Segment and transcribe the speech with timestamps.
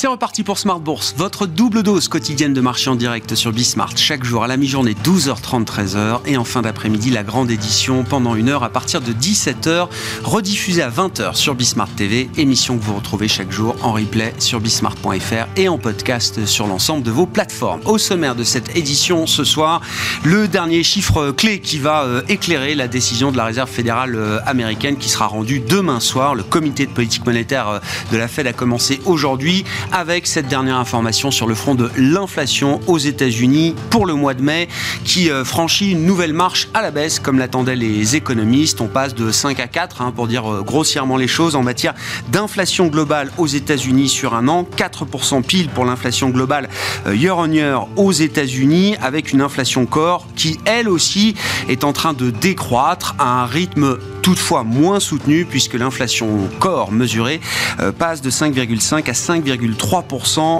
[0.00, 3.96] C'est reparti pour Smart Bourse, votre double dose quotidienne de marché en direct sur Bismart.
[3.96, 6.20] Chaque jour à la mi-journée, 12h30, 13h.
[6.24, 9.88] Et en fin d'après-midi, la grande édition pendant une heure à partir de 17h,
[10.22, 12.30] rediffusée à 20h sur Bismart TV.
[12.36, 17.02] Émission que vous retrouvez chaque jour en replay sur bismart.fr et en podcast sur l'ensemble
[17.02, 17.80] de vos plateformes.
[17.84, 19.80] Au sommaire de cette édition ce soir,
[20.22, 24.38] le dernier chiffre clé qui va euh, éclairer la décision de la Réserve fédérale euh,
[24.46, 26.36] américaine qui sera rendue demain soir.
[26.36, 27.78] Le comité de politique monétaire euh,
[28.12, 32.80] de la Fed a commencé aujourd'hui avec cette dernière information sur le front de l'inflation
[32.86, 34.68] aux États-Unis pour le mois de mai
[35.04, 38.80] qui euh, franchit une nouvelle marche à la baisse comme l'attendaient les économistes.
[38.80, 41.94] On passe de 5 à 4 hein, pour dire euh, grossièrement les choses en matière
[42.30, 46.68] d'inflation globale aux États-Unis sur un an, 4% pile pour l'inflation globale
[47.06, 51.34] euh, year on year aux États-Unis avec une inflation corps qui elle aussi
[51.68, 57.40] est en train de décroître à un rythme toutefois moins soutenu puisque l'inflation corps mesurée
[57.98, 59.77] passe de 5,5 à 5,3%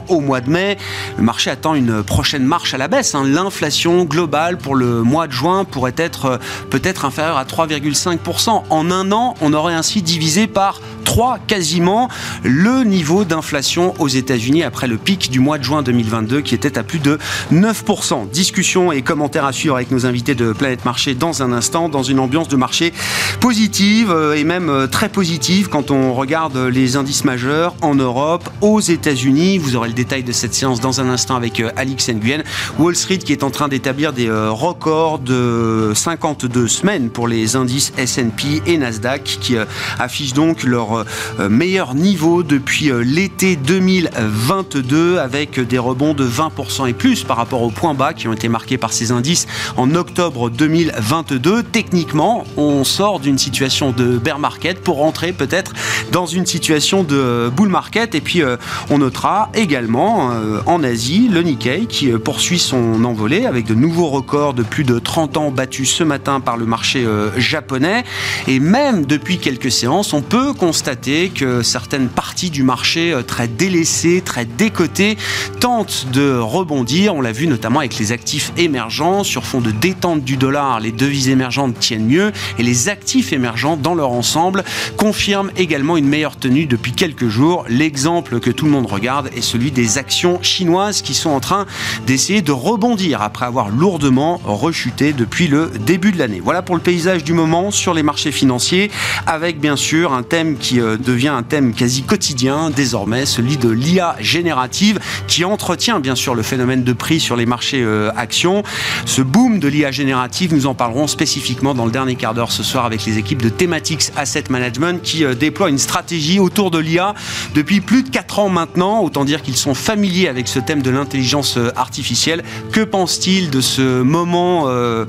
[0.08, 0.78] au mois de mai.
[1.16, 3.14] Le marché attend une prochaine marche à la baisse.
[3.14, 3.24] Hein.
[3.26, 6.38] L'inflation globale pour le mois de juin pourrait être euh,
[6.70, 8.62] peut-être inférieure à 3,5%.
[8.70, 12.08] En un an, on aurait ainsi divisé par 3 quasiment
[12.42, 16.78] le niveau d'inflation aux États-Unis après le pic du mois de juin 2022 qui était
[16.78, 17.18] à plus de
[17.52, 18.30] 9%.
[18.30, 22.02] Discussion et commentaires à suivre avec nos invités de Planète Marché dans un instant, dans
[22.02, 22.92] une ambiance de marché
[23.40, 28.48] positive euh, et même euh, très positive quand on regarde les indices majeurs en Europe,
[28.60, 29.07] aux États-Unis.
[29.08, 32.42] Vous aurez le détail de cette séance dans un instant avec euh, Alix Nguyen.
[32.78, 37.92] Wall Street qui est en train d'établir des records de 52 semaines pour les indices
[37.96, 39.56] S&P et Nasdaq qui
[39.98, 41.04] affichent donc leur
[41.38, 47.70] meilleur niveau depuis l'été 2022 avec des rebonds de 20% et plus par rapport aux
[47.70, 51.62] points bas qui ont été marqués par ces indices en octobre 2022.
[51.62, 55.72] Techniquement, on sort d'une situation de bear market pour rentrer peut-être
[56.12, 58.14] dans une situation de bull market.
[58.14, 58.56] Et puis, euh,
[58.98, 63.74] on notera également euh, en Asie le Nikkei qui euh, poursuit son envolée avec de
[63.74, 67.06] nouveaux records de plus de 30 ans battus ce matin par le marché
[67.36, 68.02] japonais.
[68.48, 74.20] Et même depuis quelques séances, on peut constater que certaines parties du marché très délaissées,
[74.20, 75.16] très décotées,
[75.60, 77.14] tentent de rebondir.
[77.14, 80.80] On l'a vu notamment avec les actifs émergents sur fond de détente du dollar.
[80.80, 84.64] Les devises émergentes tiennent mieux et les actifs émergents dans leur ensemble
[84.96, 87.64] confirment également une meilleure tenue depuis quelques jours.
[87.68, 91.66] L'exemple que tout le monde regarde est celui des actions chinoises qui sont en train
[92.06, 96.40] d'essayer de rebondir après avoir lourdement rechuté depuis le début de l'année.
[96.42, 98.90] Voilà pour le paysage du moment sur les marchés financiers
[99.26, 103.68] avec bien sûr un thème qui euh, devient un thème quasi quotidien désormais, celui de
[103.68, 108.62] l'IA générative qui entretient bien sûr le phénomène de prix sur les marchés euh, actions.
[109.04, 112.62] Ce boom de l'IA générative, nous en parlerons spécifiquement dans le dernier quart d'heure ce
[112.62, 116.78] soir avec les équipes de Thematics Asset Management qui euh, déploient une stratégie autour de
[116.78, 117.14] l'IA
[117.54, 118.77] depuis plus de 4 ans maintenant.
[118.80, 122.44] Autant dire qu'ils sont familiers avec ce thème de l'intelligence euh, artificielle.
[122.70, 125.04] Que pense-t-il de ce moment euh,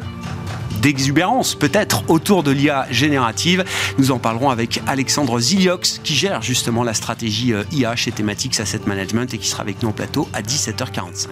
[0.81, 3.63] d'exubérance peut-être autour de l'IA générative?
[4.00, 8.81] Nous en parlerons avec Alexandre Ziliox qui gère justement la stratégie IA chez Thematics Asset
[8.88, 11.28] Management et qui sera avec nous en plateau à 17h45.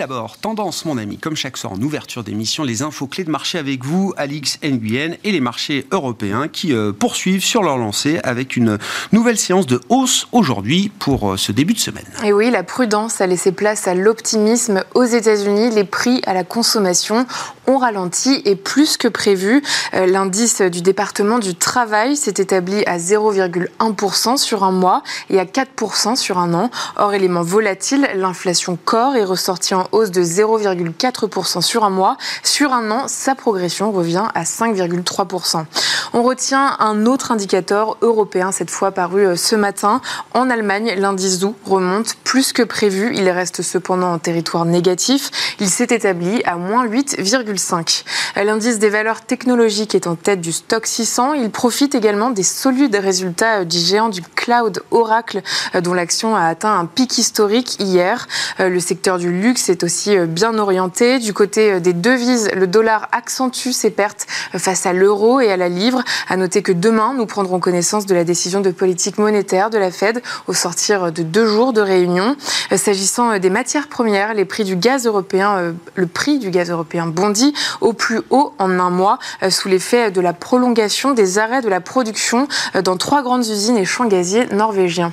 [0.00, 3.58] D'abord, tendance, mon ami, comme chaque soir en ouverture d'émission, les infos clés de marché
[3.58, 8.56] avec vous, Alix Nguyen, et les marchés européens qui euh, poursuivent sur leur lancée avec
[8.56, 8.78] une
[9.12, 12.06] nouvelle séance de hausse aujourd'hui pour euh, ce début de semaine.
[12.24, 15.68] Et oui, la prudence a laissé place à l'optimisme aux États-Unis.
[15.68, 17.26] Les prix à la consommation
[17.66, 19.62] ont ralenti et plus que prévu.
[19.92, 25.44] Euh, l'indice du département du travail s'est établi à 0,1% sur un mois et à
[25.44, 26.70] 4% sur un an.
[26.96, 32.16] Hors élément volatile, l'inflation corps est ressortie en hausse de 0,4% sur un mois.
[32.42, 35.64] Sur un an, sa progression revient à 5,3%.
[36.12, 40.00] On retient un autre indicateur européen, cette fois paru euh, ce matin.
[40.34, 43.12] En Allemagne, l'indice doux remonte plus que prévu.
[43.14, 45.30] Il reste cependant en territoire négatif.
[45.60, 48.04] Il s'est établi à moins 8,5.
[48.36, 51.34] L'indice des valeurs technologiques est en tête du stock 600.
[51.34, 55.42] Il profite également des solides résultats euh, du géant du cloud Oracle,
[55.74, 58.26] euh, dont l'action a atteint un pic historique hier.
[58.58, 61.18] Le secteur du luxe est aussi bien orienté.
[61.18, 64.26] Du côté des devises, le dollar accentue ses pertes
[64.56, 66.02] face à l'euro et à la livre.
[66.28, 69.90] À noter que demain, nous prendrons connaissance de la décision de politique monétaire de la
[69.90, 72.36] Fed au sortir de deux jours de réunion.
[72.72, 76.50] Euh, s'agissant euh, des matières premières, les prix du gaz européen, euh, le prix du
[76.50, 79.18] gaz européen bondit au plus haut en un mois
[79.48, 82.48] sous l'effet de la prolongation des arrêts de la production
[82.84, 85.12] dans trois grandes usines et champs gaziers norvégiens.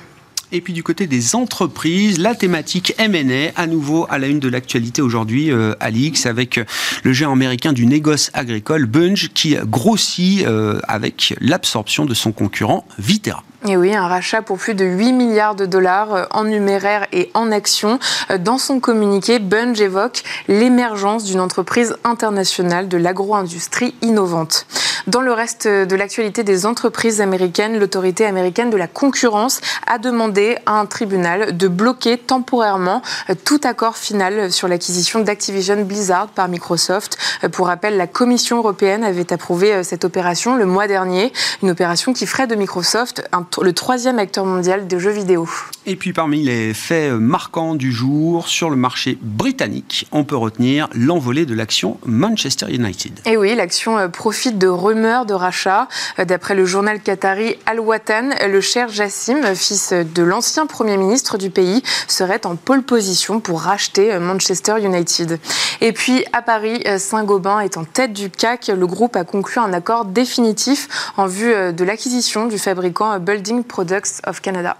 [0.54, 4.48] Et puis du côté des entreprises, la thématique M&A, à nouveau à la une de
[4.48, 6.60] l'actualité aujourd'hui, euh, Alix, avec
[7.04, 12.86] le géant américain du négoce agricole, Bunge, qui grossit euh, avec l'absorption de son concurrent
[12.98, 13.44] Vitera.
[13.66, 17.32] Et oui, un rachat pour plus de 8 milliards de dollars euh, en numéraire et
[17.34, 17.98] en actions.
[18.30, 24.68] Euh, dans son communiqué, Bunge évoque l'émergence d'une entreprise internationale de l'agro-industrie innovante.
[25.08, 30.58] Dans le reste de l'actualité des entreprises américaines, l'autorité américaine de la concurrence a demandé
[30.68, 33.02] à un tribunal de bloquer temporairement
[33.32, 37.18] euh, tout accord final sur l'acquisition d'Activision Blizzard par Microsoft.
[37.52, 41.34] Pour rappel, la Commission européenne avait approuvé cette opération le mois dernier,
[41.64, 45.48] une opération qui ferait de Microsoft un le troisième acteur mondial de jeux vidéo.
[45.86, 50.90] Et puis parmi les faits marquants du jour sur le marché britannique, on peut retenir
[50.94, 53.22] l'envolée de l'action Manchester United.
[53.26, 55.88] Et oui, l'action euh, profite de rumeurs de rachat.
[56.20, 61.38] Euh, d'après le journal qatari Al Watan, le cher Jassim, fils de l'ancien Premier ministre
[61.38, 65.40] du pays, serait en pole position pour racheter euh, Manchester United.
[65.82, 68.68] Et puis à Paris, Saint-Gobain est en tête du CAC.
[68.68, 73.18] Le groupe a conclu un accord définitif en vue de l'acquisition du fabricant
[73.64, 74.78] Products of Canada.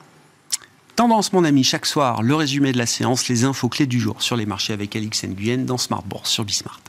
[0.96, 4.22] Tendance, mon ami, chaque soir, le résumé de la séance, les infos clés du jour
[4.22, 6.82] sur les marchés avec Alix Nguyen dans Smart Bourse sur Bismart.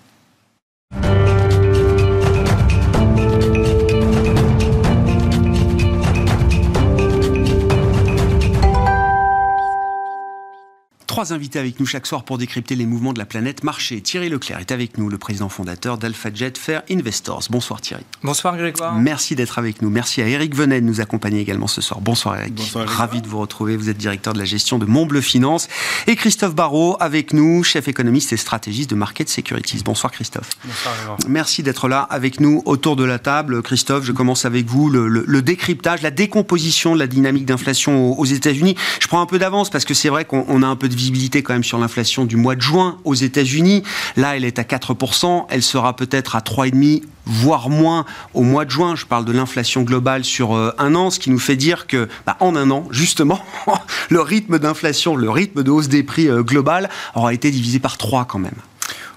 [11.19, 14.01] Trois invités avec nous chaque soir pour décrypter les mouvements de la planète marché.
[14.01, 17.49] Thierry Leclerc est avec nous, le président fondateur d'AlphaJet Fair Investors.
[17.51, 18.05] Bonsoir Thierry.
[18.23, 18.95] Bonsoir Grégoire.
[18.95, 19.91] Merci d'être avec nous.
[19.91, 22.01] Merci à Eric Venet de nous accompagner également ce soir.
[22.01, 22.55] Bonsoir Eric.
[22.55, 23.77] Bonsoir Ravi de vous retrouver.
[23.77, 25.67] Vous êtes directeur de la gestion de Montbleu Finance.
[26.07, 29.83] Et Christophe Barrault avec nous, chef économiste et stratégiste de Market Securities.
[29.85, 30.51] Bonsoir Christophe.
[30.65, 31.19] Bonsoir Grégoire.
[31.27, 33.61] Merci d'être là avec nous autour de la table.
[33.63, 34.89] Christophe, je commence avec vous.
[34.89, 38.77] Le, décryptage, la décomposition de la dynamique d'inflation aux, aux États-Unis.
[39.01, 41.43] Je prends un peu d'avance parce que c'est vrai qu'on a un peu de visibilité
[41.43, 43.83] quand même sur l'inflation du mois de juin aux États-Unis.
[44.17, 48.71] Là, elle est à 4%, elle sera peut-être à 3,5% voire moins au mois de
[48.71, 48.97] juin.
[48.97, 52.09] Je parle de l'inflation globale sur euh, un an, ce qui nous fait dire que
[52.27, 53.41] bah, en un an, justement,
[54.09, 57.99] le rythme d'inflation, le rythme de hausse des prix euh, global aura été divisé par
[57.99, 58.57] 3 quand même.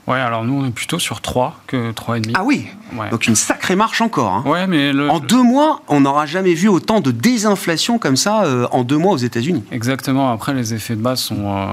[0.07, 2.31] Ouais, alors nous, on est plutôt sur 3 que 3,5.
[2.33, 2.67] Ah oui
[3.11, 4.33] Donc une sacrée marche encore.
[4.33, 4.43] Hein.
[4.45, 8.67] Ouais, mais En deux mois, on n'aura jamais vu autant de désinflation comme ça euh,
[8.71, 9.63] en deux mois aux États-Unis.
[9.71, 10.31] Exactement.
[10.31, 11.65] Après, les effets de base sont euh,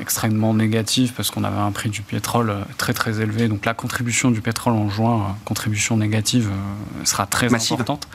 [0.00, 3.48] extrêmement négatifs parce qu'on avait un prix du pétrole euh, très très élevé.
[3.48, 6.50] Donc la contribution du pétrole en juin, contribution négative,
[7.04, 8.08] sera très importante.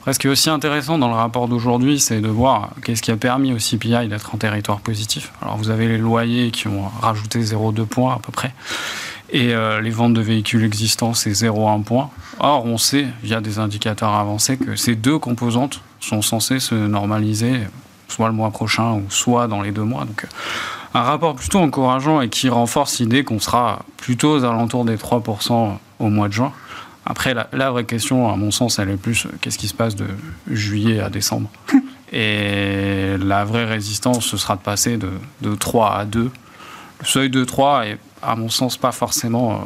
[0.00, 3.10] Après, ce qui est aussi intéressant dans le rapport d'aujourd'hui, c'est de voir qu'est-ce qui
[3.10, 5.32] a permis au CPI d'être en territoire positif.
[5.42, 8.52] Alors vous avez les loyers qui ont rajouté 0,2 points à peu près.
[9.34, 12.08] Et euh, les ventes de véhicules existants, c'est 0,1 point.
[12.38, 17.54] Or, on sait, via des indicateurs avancés, que ces deux composantes sont censées se normaliser,
[18.06, 20.04] soit le mois prochain ou soit dans les deux mois.
[20.04, 20.24] Donc,
[20.94, 25.78] un rapport plutôt encourageant et qui renforce l'idée qu'on sera plutôt aux alentours des 3%
[25.98, 26.52] au mois de juin.
[27.04, 30.06] Après, la, vraie question, à mon sens, elle est plus qu'est-ce qui se passe de
[30.48, 31.50] juillet à décembre?
[32.12, 35.10] Et la vraie résistance, ce sera de passer de,
[35.40, 36.30] de 3 à 2.
[37.00, 39.56] Le seuil de 3 est à mon sens, pas forcément euh,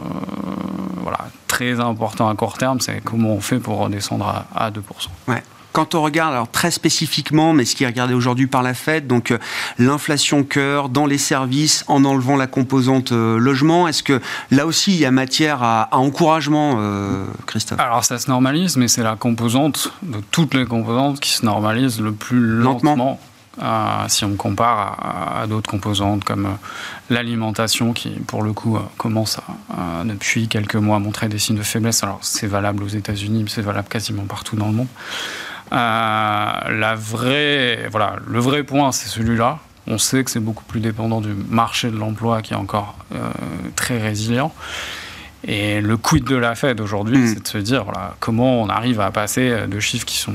[1.03, 2.81] voilà, très important à court terme.
[2.81, 4.81] C'est comment on fait pour redescendre à, 2%.
[5.29, 8.75] Ouais quand on regarde, alors très spécifiquement, mais ce qui est regardé aujourd'hui par la
[8.75, 9.39] Fed, donc euh,
[9.79, 14.93] l'inflation cœur dans les services en enlevant la composante euh, logement, est-ce que là aussi
[14.95, 16.81] il y a matière à, encouragement,
[17.47, 17.79] Christophe?
[17.79, 22.01] Alors ça se normalise, mais c'est la composante de toutes les composantes qui se normalise
[22.01, 23.21] le plus lentement
[24.09, 26.51] si on compare à, d'autres composantes comme euh,
[27.11, 31.57] l'alimentation qui, pour le coup, euh, commence à, depuis quelques mois à montrer des signes
[31.57, 32.03] de faiblesse.
[32.03, 34.89] Alors c'est valable aux États-Unis, mais c'est valable quasiment partout dans le monde.
[35.71, 39.59] la vraie, voilà, le vrai point, c'est celui-là.
[39.87, 42.97] On sait que c'est beaucoup plus dépendant du marché de l'emploi qui est encore
[43.75, 44.53] très résilient.
[45.47, 47.27] Et le quid de la Fed aujourd'hui, hmm.
[47.29, 50.35] c'est de se dire voilà, comment on arrive à passer de chiffres qui sont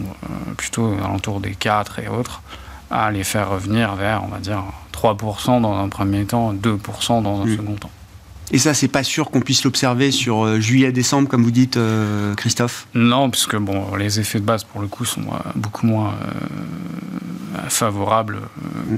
[0.57, 2.41] plutôt alentour des 4 et autres
[2.93, 7.41] à les faire revenir vers, on va dire, 3% dans un premier temps, 2% dans
[7.41, 7.89] un second temps.
[8.51, 12.35] Et ça, c'est pas sûr qu'on puisse l'observer sur euh, juillet-décembre, comme vous dites, euh,
[12.35, 12.85] Christophe?
[12.93, 16.13] Non, puisque bon, les effets de base, pour le coup, sont euh, beaucoup moins
[17.67, 18.41] favorables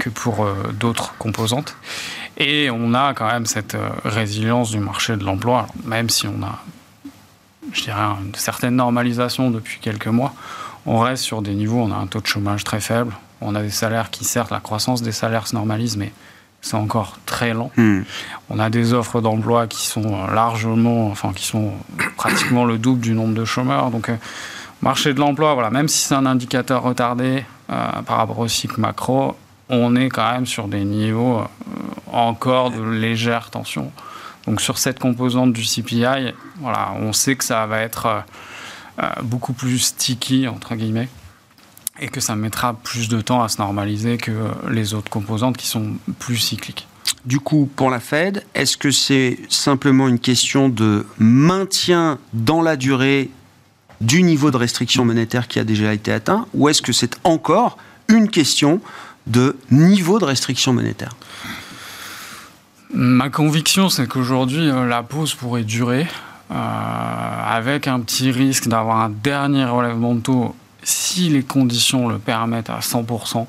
[0.00, 0.46] que pour
[0.78, 1.76] d'autres composantes.
[2.36, 6.58] Et on a quand même cette résilience du marché de l'emploi, même si on a,
[7.72, 10.34] je dirais, une certaine normalisation depuis quelques mois.
[10.84, 13.62] On reste sur des niveaux, on a un taux de chômage très faible, on a
[13.62, 16.12] des salaires qui, certes, la croissance des salaires se normalise, mais
[16.62, 17.70] c'est encore très lent.
[17.76, 18.02] Hmm.
[18.50, 21.72] On a des offres d'emploi qui sont largement, enfin, qui sont
[22.16, 23.90] pratiquement le double du nombre de chômeurs.
[23.90, 24.16] Donc, euh,
[24.82, 29.36] marché de l'emploi, voilà, même si c'est un indicateur retardé, par rapport au cycle macro,
[29.68, 31.40] on est quand même sur des niveaux
[32.12, 33.90] encore de légère tension.
[34.46, 38.22] Donc sur cette composante du CPI, voilà, on sait que ça va être
[39.22, 41.08] beaucoup plus sticky, entre guillemets
[42.00, 44.32] et que ça mettra plus de temps à se normaliser que
[44.70, 46.86] les autres composantes qui sont plus cycliques.
[47.24, 52.76] Du coup, pour la Fed, est-ce que c'est simplement une question de maintien dans la
[52.76, 53.30] durée
[54.00, 57.78] du niveau de restriction monétaire qui a déjà été atteint, ou est-ce que c'est encore
[58.08, 58.80] une question
[59.26, 61.16] de niveau de restriction monétaire?
[62.92, 66.06] Ma conviction, c'est qu'aujourd'hui, euh, la pause pourrait durer,
[66.52, 70.54] euh, avec un petit risque d'avoir un dernier relèvement de taux
[70.86, 73.46] si les conditions le permettent à 100%,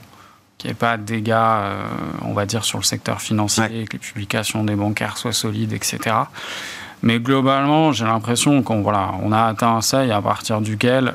[0.57, 1.83] qu'il n'y ait pas de dégâts, euh,
[2.23, 6.15] on va dire, sur le secteur financier, que les publications des bancaires soient solides, etc.
[7.03, 11.13] Mais globalement, j'ai l'impression qu'on voilà, on a atteint un seuil à partir duquel,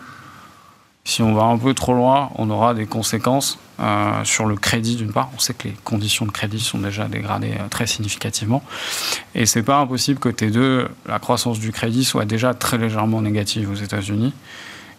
[1.02, 4.94] si on va un peu trop loin, on aura des conséquences euh, sur le crédit
[4.94, 5.28] d'une part.
[5.34, 8.62] On sait que les conditions de crédit sont déjà dégradées euh, très significativement.
[9.34, 13.68] Et c'est pas impossible que T2, la croissance du crédit soit déjà très légèrement négative
[13.72, 14.32] aux États-Unis.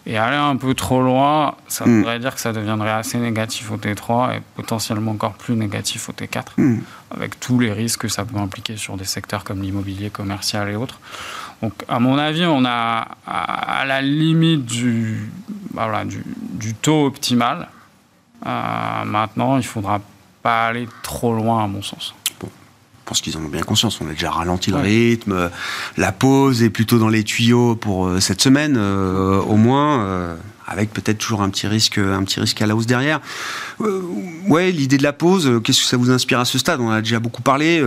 [0.06, 1.98] Et aller un peu trop loin, ça hmm.
[1.98, 6.12] voudrait dire que ça deviendrait assez négatif au T3 et potentiellement encore plus négatif au
[6.12, 6.80] T4, hmm.
[7.10, 10.76] avec tous les risques que ça peut impliquer sur des secteurs comme l'immobilier commercial et
[10.76, 11.00] autres.
[11.62, 15.30] Donc, à mon avis, on a à la limite du,
[15.72, 17.68] bah voilà, du, du, taux optimal.
[18.46, 20.00] Euh, maintenant, il ne faudra
[20.42, 22.14] pas aller trop loin, à mon sens.
[23.04, 24.00] Je pense qu'ils en ont bien conscience.
[24.00, 25.50] On a déjà ralenti le rythme.
[25.98, 30.34] La pause est plutôt dans les tuyaux pour euh, cette semaine, euh, au moins, euh,
[30.66, 33.20] avec peut-être toujours un petit risque, un petit risque à la hausse derrière.
[34.48, 36.80] ouais, l'idée de la pause, qu'est-ce que ça vous inspire à ce stade?
[36.80, 37.82] On en a déjà beaucoup parlé,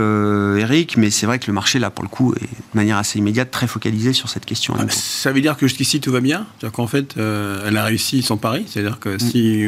[0.60, 3.18] Eric, mais c'est vrai que le marché, là, pour le coup, est de manière assez
[3.18, 4.76] immédiate très focalisé sur cette question.
[4.78, 6.46] Ah, ça veut dire que jusqu'ici tout va bien?
[6.60, 8.64] C'est-à-dire qu'en fait, elle a réussi son pari?
[8.68, 9.18] C'est-à-dire que mm.
[9.18, 9.66] si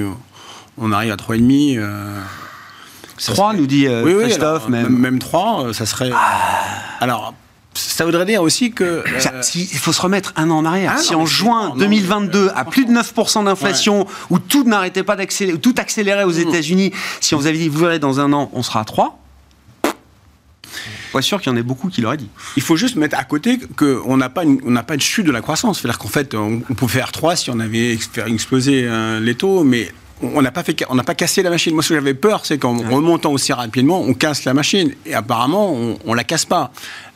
[0.79, 1.81] on arrive à 3,5
[3.27, 4.69] 3, nous dit euh, Christophe.
[4.69, 4.89] même.
[4.89, 6.11] même 3, euh, ça serait.
[6.13, 6.41] Ah.
[7.01, 7.35] Alors,
[7.75, 8.85] ça voudrait dire aussi que.
[8.85, 10.95] Euh, il faut se remettre un an en arrière.
[10.97, 15.59] Ah si en juin 2022, à plus de 9% d'inflation, où tout n'arrêtait pas d'accélérer,
[15.59, 16.49] tout accélérait aux mm.
[16.49, 19.19] États-Unis, si on vous avait dit, vous verrez, dans un an, on sera à 3,
[21.13, 22.31] pas sûr qu'il y en ait beaucoup qui l'auraient dit.
[22.57, 25.41] Il faut juste mettre à côté qu'on n'a pas, une, pas de chute de la
[25.41, 25.81] croissance.
[25.81, 28.89] C'est-à-dire qu'en fait, on, pouvait faire 3 si on avait fait exploser
[29.21, 29.91] les taux, mais
[30.23, 31.75] on n'a pas fait, on n'a pas cassé la machine.
[31.75, 34.93] Moi, ce que j'avais peur, c'est qu'en remontant aussi rapidement, on casse la machine.
[35.07, 36.73] Et apparemment, on, on la casse pas.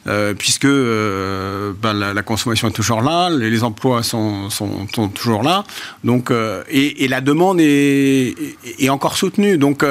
[0.06, 4.68] Euh, puisque euh, ben, la, consommation est toujours là, les, emplois sont, sont,
[5.14, 5.64] toujours là,
[6.02, 8.34] donc euh, et, la demande est,
[8.78, 9.56] est, encore soutenue.
[9.56, 9.82] Donc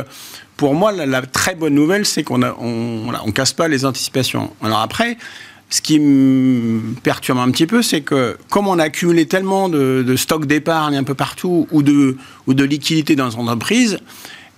[0.55, 3.85] pour moi, la, la, très bonne nouvelle, c'est qu'on a, on, on casse pas les
[3.85, 4.55] anticipations.
[4.61, 5.17] Alors après,
[5.73, 10.15] ce qui me perturbe un petit peu, c'est que comme on a accumulé tellement de,
[10.15, 12.15] stocks d'épargne un peu partout ou de,
[12.45, 13.97] ou de liquidités dans les entreprises,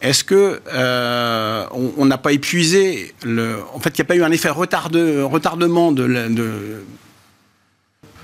[0.02, 4.24] est-ce que euh, on n'a pas épuisé le, En fait, il n'y a pas eu
[4.24, 6.84] un effet retard de, retardement de, de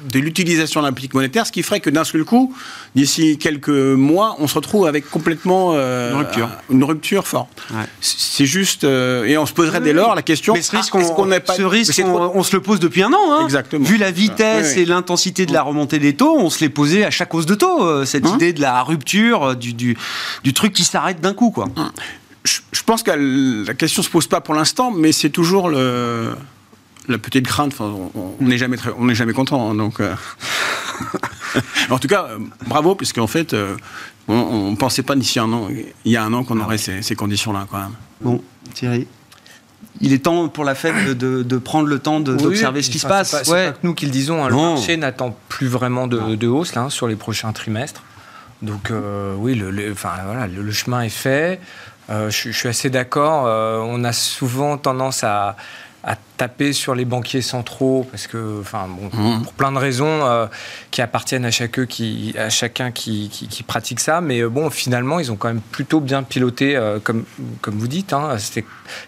[0.09, 2.53] de l'utilisation de la politique monétaire, ce qui ferait que d'un seul coup,
[2.95, 6.49] d'ici quelques mois, on se retrouve avec complètement euh, une, rupture.
[6.69, 7.63] une rupture forte.
[7.99, 10.53] C'est juste, euh, et on se poserait dès lors la question.
[10.53, 13.31] Mais ce risque, on, pas, ce risque on, se le pose depuis un an.
[13.31, 13.43] Hein.
[13.43, 13.85] Exactement.
[13.85, 17.11] Vu la vitesse et l'intensité de la remontée des taux, on se l'est posé à
[17.11, 17.83] chaque hausse de taux.
[17.83, 19.97] Euh, cette hein idée de la rupture, du, du,
[20.43, 21.67] du truc qui s'arrête d'un coup, quoi.
[22.43, 26.31] Je, pense que la question se pose pas pour l'instant, mais c'est toujours le
[27.07, 29.71] la petite crainte, on n'est jamais, on n'est jamais content.
[29.71, 30.13] Hein, donc, euh.
[31.89, 33.75] en tout cas, euh, bravo, puisqu'en fait, euh,
[34.27, 35.67] on ne pensait pas d'ici un an,
[36.05, 37.95] il y a un an, qu'on aurait ces, conditions-là, quand même.
[38.21, 38.43] Bon,
[38.73, 39.07] Thierry
[40.03, 43.35] il est temps pour la fête de, prendre le temps d'observer ce qui se passe.
[43.43, 44.43] C'est pas, que nous qui le disons.
[44.43, 48.01] Hein, le marché n'attend plus vraiment de, hausse là, sur les prochains trimestres.
[48.63, 48.91] Donc
[49.37, 51.59] oui, le, enfin, voilà, le, chemin est fait.
[52.09, 53.43] je, suis assez d'accord.
[53.43, 55.55] on a souvent tendance à,
[56.03, 59.43] à taper sur les banquiers centraux parce que, enfin, bon, mmh.
[59.43, 60.47] pour plein de raisons euh,
[60.89, 64.19] qui appartiennent à, chacun qui, à chacun qui, qui, pratique ça.
[64.19, 67.25] Mais euh, bon, finalement, ils ont quand même plutôt bien piloté, euh, comme,
[67.61, 68.13] comme vous dites.
[68.13, 68.37] Hein,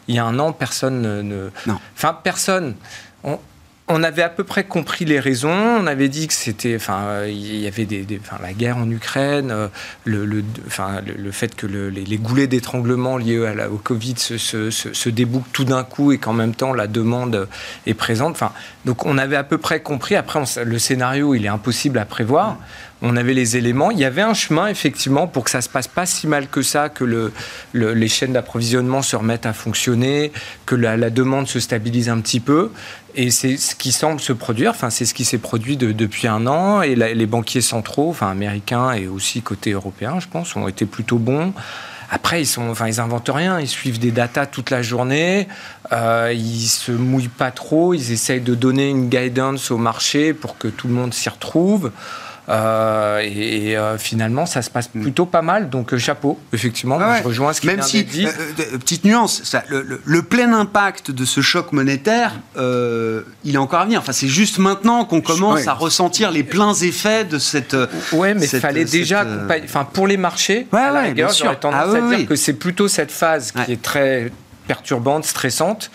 [0.08, 1.50] il y a un an, personne ne.
[1.96, 2.76] Enfin, personne.
[3.24, 3.40] On,
[3.90, 5.52] on avait à peu près compris les raisons.
[5.52, 8.06] On avait dit que c'était, enfin, il y avait des,
[8.42, 9.68] la guerre en Ukraine, euh,
[10.06, 15.52] le, enfin, le, fait que les, goulets d'étranglement liés à la, au Covid se, débouquent
[15.52, 17.48] tout d'un coup et qu'en même temps la demande
[17.86, 18.32] est présente.
[18.32, 18.54] Enfin,
[18.86, 20.16] donc on avait à peu près compris.
[20.16, 22.58] Après, le scénario, il est impossible à prévoir.
[23.06, 23.92] On avait les éléments.
[23.92, 26.62] Il y avait un chemin, effectivement, pour que ça se passe pas si mal que
[26.62, 27.34] ça, que le,
[27.74, 30.32] les chaînes d'approvisionnement se remettent à fonctionner,
[30.66, 32.72] que la, demande se stabilise un petit peu.
[33.14, 34.72] Et c'est ce qui semble se produire.
[34.72, 36.82] Enfin, c'est ce qui s'est produit depuis un an.
[36.82, 41.18] Et les banquiers centraux, enfin américains et aussi côté européen, je pense, ont été plutôt
[41.18, 41.54] bons.
[42.10, 43.60] Après, ils sont, enfin, ils inventent rien.
[43.60, 45.50] Ils suivent des datas toute la journée.
[45.92, 47.94] Euh, ils se mouillent pas trop.
[47.94, 51.92] Ils essayent de donner une guidance au marché pour que tout le monde s'y retrouve.
[52.50, 55.02] Euh, et, euh, finalement, ça se passe mm.
[55.02, 55.70] plutôt pas mal.
[55.70, 58.28] Donc, euh, chapeau, effectivement, je rejoins ce qui Même si, dit.
[58.80, 64.00] petite nuance, ça, le, plein impact de ce choc monétaire, il est encore à venir.
[64.00, 67.76] Enfin, c'est juste maintenant qu'on commence à ressentir les pleins effets de cette.
[68.12, 69.26] Ouais, mais il fallait déjà.
[69.64, 71.58] Enfin, pour les marchés, ouais, ouais, bien sûr.
[71.60, 74.32] tendance ah à dire que c'est plutôt cette phase qui est très
[74.68, 75.92] perturbante, stressante,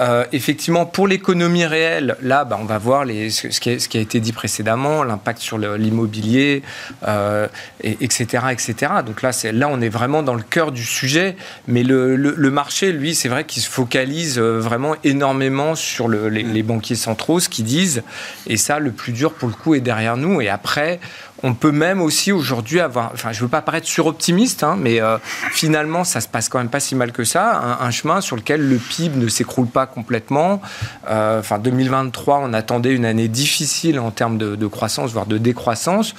[0.00, 4.32] euh, effectivement, pour l'économie réelle, là, bah, on va voir ce, qui a, été dit
[4.32, 6.62] précédemment, l'impact sur l'immobilier,
[7.06, 7.48] euh,
[7.82, 8.74] etc., etc.
[9.04, 11.36] Donc là, là, on est vraiment dans le cœur du sujet.
[11.66, 16.42] Mais le, marché, lui, c'est vrai qu'il se focalise euh, vraiment énormément sur le, les,
[16.42, 18.02] les, banquiers centraux, ce qu'ils disent.
[18.46, 20.40] Et ça, le plus dur, pour le coup, est derrière nous.
[20.40, 20.98] Et après,
[21.42, 25.18] on peut même aussi aujourd'hui avoir, enfin, je veux pas paraître suroptimiste, hein, mais euh,
[25.52, 27.78] finalement, ça se passe quand même pas si mal que ça.
[27.80, 30.60] Un, chemin sur lequel le PIB ne s'écroule pas complètement.
[31.08, 36.14] Euh, enfin, 2023, on attendait une année difficile en termes de croissance, voire de décroissance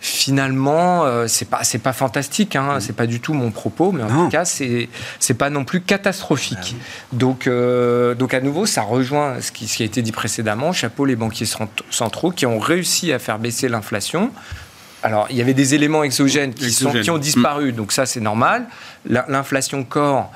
[0.00, 4.02] finalement, euh, c'est pas c'est pas fantastique, hein, c'est pas du tout mon propos, mais
[4.02, 4.88] en tout cas, c'est
[5.18, 6.74] c'est pas non plus catastrophique.
[6.74, 10.12] Ah donc euh, donc à nouveau, ça rejoint ce qui, ce qui a été dit
[10.12, 10.72] précédemment.
[10.72, 11.48] Chapeau les banquiers
[11.90, 14.30] centraux qui ont réussi à faire baisser l'inflation.
[15.02, 18.20] Alors, il y avait des éléments exogènes qui, Sont, qui ont disparu, donc ça, c'est
[18.20, 18.66] normal.
[19.06, 20.30] L'inflation corps,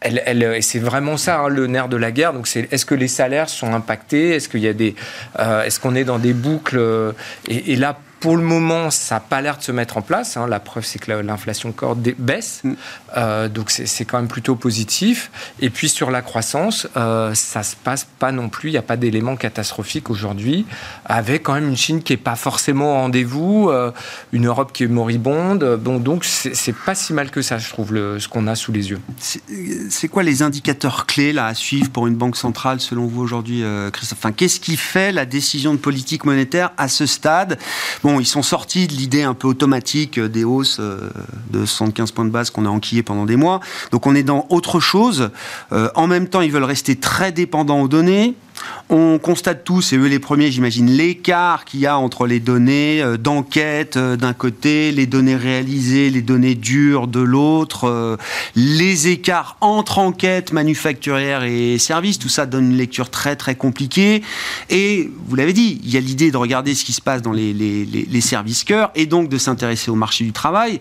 [0.00, 2.32] elle, elle, c'est vraiment ça hein, le nerf de la guerre.
[2.32, 4.30] Donc, c'est est-ce que les salaires sont impactés?
[4.30, 4.96] Est-ce qu'il y a des,
[5.38, 6.80] euh, est-ce qu'on est dans des boucles
[7.48, 10.38] et, et, là, pour le moment, ça n'a pas l'air de se mettre en place.
[10.38, 10.46] Hein.
[10.48, 12.62] La preuve, c'est que l'inflation corps baisse.
[12.64, 12.72] Mm.
[13.18, 15.30] Euh, donc, c'est quand même plutôt positif.
[15.60, 18.70] Et puis, sur la croissance, euh, ça ne se passe pas non plus.
[18.70, 20.64] Il n'y a pas d'éléments catastrophiques aujourd'hui.
[21.04, 23.92] Avec quand même une Chine qui n'est pas forcément au rendez-vous, euh,
[24.32, 25.78] une Europe qui est moribonde.
[25.82, 28.72] Bon, donc, c'est pas si mal que ça, je trouve, le, ce qu'on a sous
[28.72, 29.02] les yeux.
[29.90, 33.62] C'est quoi les indicateurs clés là, à suivre pour une banque centrale, selon vous, aujourd'hui,
[33.92, 34.20] Christophe?
[34.20, 37.58] Enfin, Qu'est-ce qui fait la décision de politique monétaire à ce stade?
[38.02, 41.10] Bon, ils sont sortis de l'idée un peu automatique des hausses euh,
[41.50, 43.60] de 75 points de base qu'on a enquillé pendant des mois.
[43.90, 45.30] Donc on est dans autre chose.
[45.72, 48.34] Euh, en même temps, ils veulent rester très dépendants aux données.
[48.90, 53.00] On constate tous, et eux les premiers, j'imagine, l'écart qu'il y a entre les données
[53.02, 58.16] euh, d'enquête euh, d'un côté, les données réalisées, les données dures de l'autre, euh,
[58.54, 64.22] les écarts entre enquête manufacturière et services, tout ça donne une lecture très très compliquée.
[64.68, 67.32] Et vous l'avez dit, il y a l'idée de regarder ce qui se passe dans
[67.32, 70.80] les, les services cœurs et donc de s'intéresser au marché du travail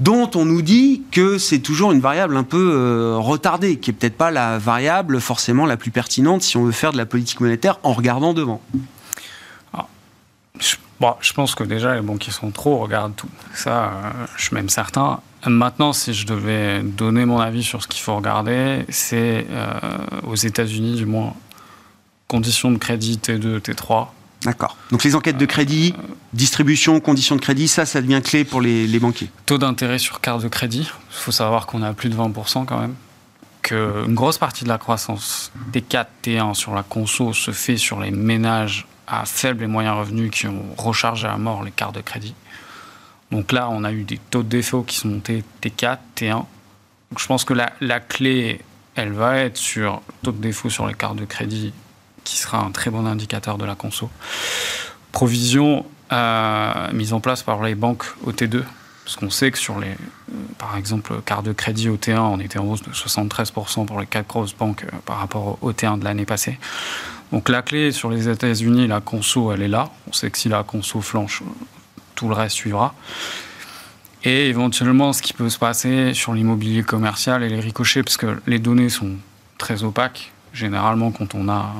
[0.00, 3.92] dont on nous dit que c'est toujours une variable un peu euh, retardée, qui est
[3.92, 7.40] peut-être pas la variable forcément la plus pertinente si on veut faire de la politique
[7.40, 8.60] monétaire en regardant devant.
[9.72, 9.86] Ah,
[10.60, 10.76] je,
[11.20, 13.28] je pense que déjà les banquiers centraux regardent tout.
[13.54, 15.20] Ça, euh, je suis même certain.
[15.46, 19.72] Maintenant, si je devais donner mon avis sur ce qu'il faut regarder, c'est euh,
[20.26, 21.34] aux États-Unis, du moins,
[22.26, 24.08] conditions de crédit T2, T3
[24.42, 24.76] D'accord.
[24.90, 25.94] Donc les enquêtes de crédit,
[26.32, 29.30] distribution, conditions de crédit, ça, ça devient clé pour les, banquiers.
[29.46, 30.88] Taux d'intérêt sur carte de crédit.
[31.10, 32.94] Il faut savoir qu'on a plus de 20% quand même.
[33.62, 38.00] Qu'une grosse partie de la croissance des 4 T1 sur la conso se fait sur
[38.00, 42.00] les ménages à faible et moyen revenus qui ont rechargé à mort les cartes de
[42.00, 42.34] crédit.
[43.32, 46.30] Donc là, on a eu des taux de défaut qui sont montés T4, T1.
[46.30, 46.46] Donc
[47.18, 48.60] je pense que la, la clé,
[48.94, 51.72] elle va être sur taux de défaut sur les cartes de crédit
[52.28, 54.10] qui sera un très bon indicateur de la conso.
[55.12, 58.62] Provision euh, mise en place par les banques au T2,
[59.04, 62.38] parce qu'on sait que sur les, euh, par exemple, carte de crédit au T1, on
[62.38, 65.98] était en hausse de 73% pour les quatre grosses banques euh, par rapport au T1
[66.00, 66.58] de l'année passée.
[67.32, 69.90] Donc la clé sur les États-Unis, la conso, elle est là.
[70.06, 71.42] On sait que si la conso flanche,
[72.14, 72.94] tout le reste suivra.
[74.24, 78.38] Et éventuellement, ce qui peut se passer sur l'immobilier commercial et les ricochets, parce que
[78.46, 79.12] les données sont
[79.56, 80.32] très opaques.
[80.58, 81.72] Généralement, quand on a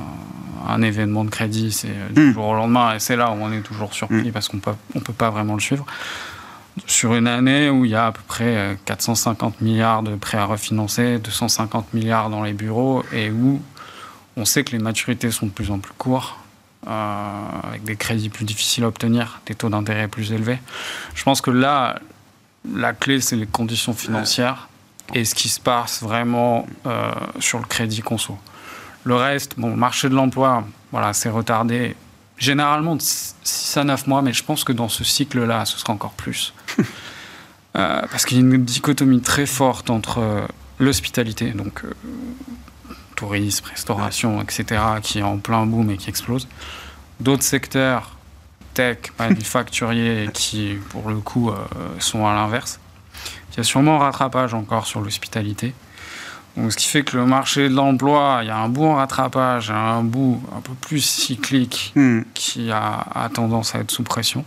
[0.69, 2.33] un événement de crédit, c'est du hmm.
[2.35, 4.33] jour au lendemain, et c'est là où on est toujours surpris hmm.
[4.33, 5.85] parce qu'on ne peut pas vraiment le suivre.
[6.87, 10.39] Sur une année où il y a à peu près 450 euh, milliards de prêts
[10.39, 13.61] à refinancer, 250 milliards dans les bureaux, et où
[14.37, 16.37] on sait que les maturités sont de plus en plus courtes,
[16.87, 20.61] euh, avec des crédits plus difficiles à obtenir, des taux d'intérêt plus élevés.
[21.17, 21.99] Je pense que là,
[22.73, 24.69] la clé, c'est les conditions financières
[25.15, 27.11] et ce qui se passe vraiment euh,
[27.41, 28.39] sur le crédit conso.
[29.09, 31.97] Le reste, bon, le marché de l'emploi, voilà, c'est retardé.
[32.37, 35.95] généralement de 6 à 9 mois, mais je pense que dans ce cycle-là, ce sera
[35.95, 36.53] encore plus.
[37.77, 40.47] Euh, parce qu'il y a une dichotomie très forte entre euh,
[40.81, 41.93] l'hospitalité, donc euh,
[43.15, 44.65] tourisme, restauration, etc.,
[45.03, 46.49] qui est en plein boom et qui explose.
[47.21, 48.17] D'autres secteurs,
[48.73, 51.53] tech, manufacturiers, qui pour le coup
[51.99, 52.81] sont à l'inverse.
[53.53, 55.75] Il y a sûrement un rattrapage encore sur l'hospitalité.
[56.59, 58.97] Donc, ce qui fait que le marché de l'emploi, il y a un bout en
[58.97, 62.23] rattrapage, un bout un peu plus cyclique hmm.
[62.35, 64.45] qui a, a, tendance à être sous pression.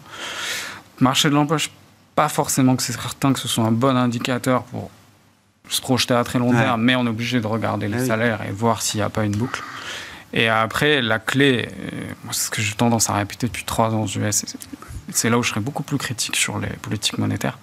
[1.00, 1.69] Le marché de l'emploi, je
[2.15, 4.91] pas forcément que c'est certain que ce soit un bon indicateur pour
[5.69, 8.41] se projeter à très long terme, mais on est obligé de regarder les ah salaires
[8.47, 9.63] et voir s'il n'y a pas une boucle.
[10.34, 11.69] Et après, la clé,
[12.32, 14.45] c'est ce que j'ai tendance à répéter depuis trois ans aux US,
[15.10, 17.58] c'est là où je serais beaucoup plus critique sur les politiques monétaires.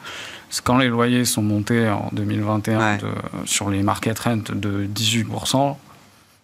[0.51, 2.99] C'est quand les loyers sont montés en 2021
[3.45, 5.77] sur les market rent de 18%,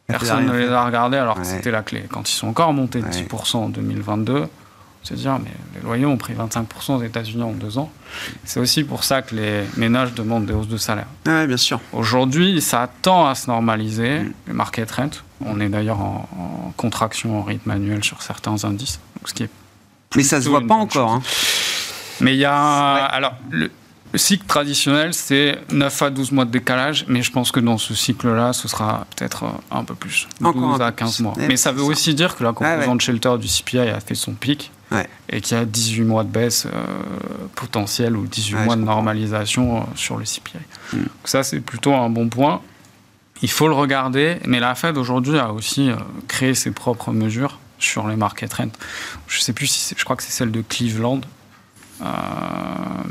[0.07, 2.05] personne ne les a regardés alors que c'était la clé.
[2.11, 4.47] Quand ils sont encore montés de 10% en 2022,
[5.05, 7.91] se dire, mais les loyers ont pris 25% aux États-Unis en deux ans.
[8.45, 11.07] C'est aussi pour ça que les ménages demandent des hausses de salaire.
[11.27, 11.81] Oui, bien sûr.
[11.93, 14.33] Aujourd'hui, ça tend à se normaliser, mm.
[14.47, 15.11] le market rent.
[15.45, 18.99] On est d'ailleurs en, contraction en rythme annuel sur certains indices.
[19.25, 19.51] ce qui est
[20.17, 21.11] mais ça se voit pas encore.
[21.11, 21.23] Hein.
[22.21, 22.95] Mais il y a.
[22.95, 23.71] Alors, le,
[24.19, 27.95] cycle traditionnel, c'est 9 à 12 mois de décalage, mais je pense que dans ce
[27.95, 30.29] cycle-là, ce sera peut-être un peu plus.
[30.41, 31.35] 12 à 15 mois.
[31.37, 34.71] Mais ça veut aussi dire que la composante shelter du CPI a fait son pic
[35.29, 36.85] et qu'il y a 18 mois de baisse euh,
[37.55, 40.59] potentielle ou 18 mois de normalisation euh, sur le CPI.
[40.93, 40.99] Mm.
[41.25, 42.61] ça, c'est plutôt un bon point.
[43.43, 45.97] Il faut le regarder, mais la Fed aujourd'hui a aussi euh,
[46.29, 48.71] créé ses propres mesures sur les market rent.
[49.27, 51.21] Je sais plus si je crois que c'est celle de Cleveland
[52.05, 52.09] euh,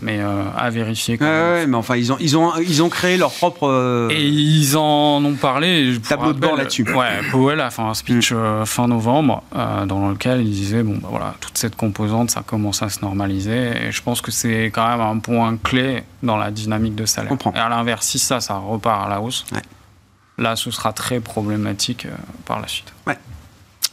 [0.02, 1.18] mais euh, à vérifier.
[1.20, 3.68] ouais, mais enfin, ils ont, ils, ont, ils ont créé leur propre.
[3.68, 5.98] Euh, et ils en ont parlé.
[6.08, 6.84] Tableau de bord là-dessus.
[6.94, 8.66] Ouais, Powell a fait un speech mm.
[8.66, 12.90] fin novembre dans lequel il disait bon, bah, voilà, toute cette composante, ça commence à
[12.90, 13.88] se normaliser.
[13.88, 17.34] Et je pense que c'est quand même un point clé dans la dynamique de salaire.
[17.56, 19.46] Et à l'inverse, si ça, ça repart à la hausse,
[20.38, 22.08] là, ce sera très problématique
[22.46, 22.94] par la suite.
[23.08, 23.18] Ouais.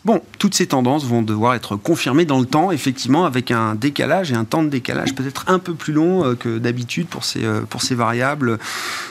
[0.05, 4.33] Bon, toutes ces tendances vont devoir être confirmées dans le temps, effectivement, avec un décalage
[4.33, 7.45] et un temps de décalage peut-être un peu plus long euh, que d'habitude pour ces,
[7.45, 8.59] euh, pour ces variables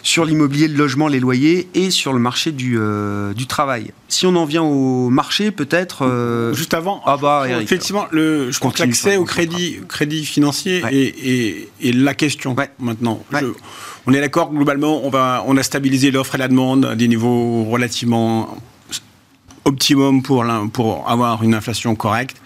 [0.01, 3.91] sur l'immobilier, le logement, les loyers et sur le marché du, euh, du travail.
[4.07, 6.51] Si on en vient au marché, peut-être.
[6.55, 11.93] Juste avant, ah bah, effectivement, le, je pense que l'accès au crédit, crédit financier est,
[11.93, 13.23] la question maintenant.
[14.07, 17.07] on est d'accord, globalement, on, va, on a stabilisé l'offre et la demande à des
[17.07, 18.57] niveaux relativement
[19.65, 22.37] optimum pour, pour avoir une inflation correcte.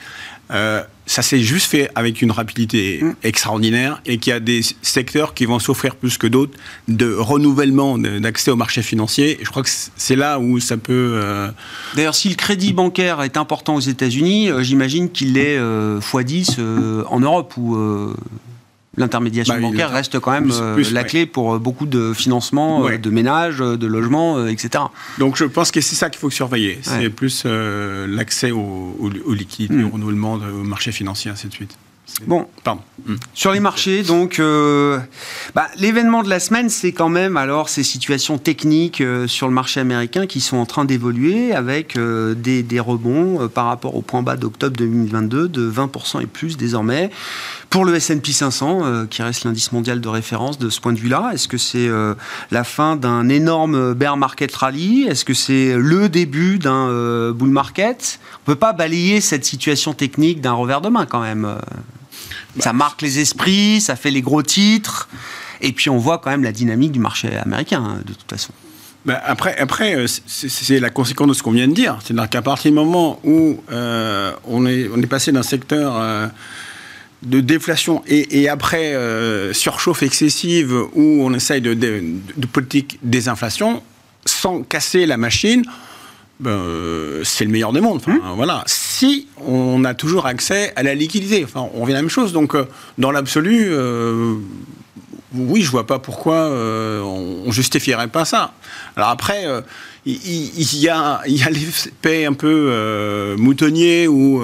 [0.51, 3.15] Euh, ça s'est juste fait avec une rapidité mm.
[3.23, 7.97] extraordinaire et qu'il y a des secteurs qui vont souffrir plus que d'autres de renouvellement
[7.97, 9.41] d'accès au marché financier.
[9.41, 11.13] Et je crois que c'est là où ça peut.
[11.15, 11.49] Euh,
[11.95, 16.59] D'ailleurs, si le crédit bancaire est important aux États-Unis, euh, j'imagine qu'il est x10
[17.07, 17.75] en Europe ou
[18.95, 22.97] L'intermédiation bah, bancaire reste quand même euh, la clé pour euh, beaucoup de financements, euh,
[22.97, 24.83] de ménages, de logements, etc.
[25.17, 26.79] Donc je pense que c'est ça qu'il faut surveiller.
[26.83, 29.85] C'est plus l'accès aux, liquidités, mm.
[29.85, 31.75] au renouvellement au marché financier, ainsi de suite.
[32.27, 32.81] Bon, pardon.
[33.05, 33.15] Hmm.
[33.33, 34.99] Sur les marchés, donc, euh,
[35.55, 39.53] bah, l'événement de la semaine, c'est quand même alors ces situations techniques euh, sur le
[39.53, 44.01] marché américain qui sont en train d'évoluer avec euh, des, des, rebonds par rapport au
[44.01, 47.09] point bas d'octobre 2022 de 20% et plus désormais.
[47.73, 51.31] Pour le S&P 500, qui reste l'indice mondial de référence de ce point de vue-là,
[51.33, 51.89] est-ce que c'est
[52.51, 55.07] la fin d'un énorme bear market rally?
[55.07, 58.19] Est-ce que c'est le début d'un bull market?
[58.35, 61.47] On ne peut pas balayer cette situation technique d'un revers de main quand même.
[62.59, 65.09] Ça marque les esprits, ça fait les gros titres.
[65.59, 68.53] Et puis on voit quand même la dynamique du marché américain, hein, de toute façon.
[69.05, 71.97] Ben, après, après euh, c'est la conséquence de ce qu'on vient de dire.
[72.03, 76.27] C'est-à-dire qu'à partir du moment où euh, on, est, on est passé d'un secteur euh,
[77.23, 78.95] de déflation et, après
[79.53, 82.03] surchauffe excessive où on essaye de, de,
[82.35, 83.81] de politique désinflation,
[84.25, 85.63] sans casser la machine,
[86.39, 87.97] ben, euh, c'est le meilleur des mondes.
[87.97, 88.35] Enfin, mmh.
[88.35, 88.63] Voilà.
[88.65, 92.33] Si on a toujours accès à la liquidité, enfin, on vient à la même chose.
[92.33, 92.65] Donc, euh,
[92.97, 94.35] dans l'absolu, euh,
[95.33, 98.53] oui, je vois pas pourquoi on, justifierait pas ça.
[98.95, 99.45] Alors après,
[100.05, 104.43] il, y a, il y a l'effet un peu moutonnier ou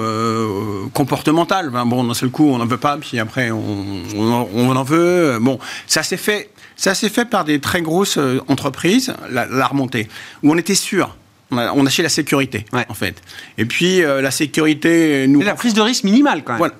[0.92, 1.70] comportemental.
[1.70, 5.38] bon, d'un seul coup, on n'en veut pas, puis après, on, on en veut.
[5.40, 6.50] Bon, ça s'est fait.
[6.76, 10.08] Ça s'est fait par des très grosses entreprises, la, la remontée,
[10.42, 11.14] où on était sûr
[11.50, 13.20] on a, on la sécurité, en fait.
[13.58, 15.26] Et puis, euh, la sécurité...
[15.28, 15.40] Nous...
[15.40, 16.70] la prise de risque minimale, quand même.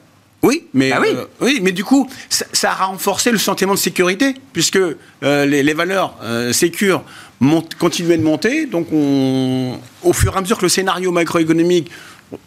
[0.43, 1.61] Oui, mais, ah euh, oui.
[1.63, 6.17] mais du coup, ça, a renforcé le sentiment de sécurité, puisque euh, les, valeurs
[6.53, 7.03] sécures
[7.79, 8.67] continuaient de monter.
[8.67, 11.91] Donc, on, au fur et à mesure que le scénario macroéconomique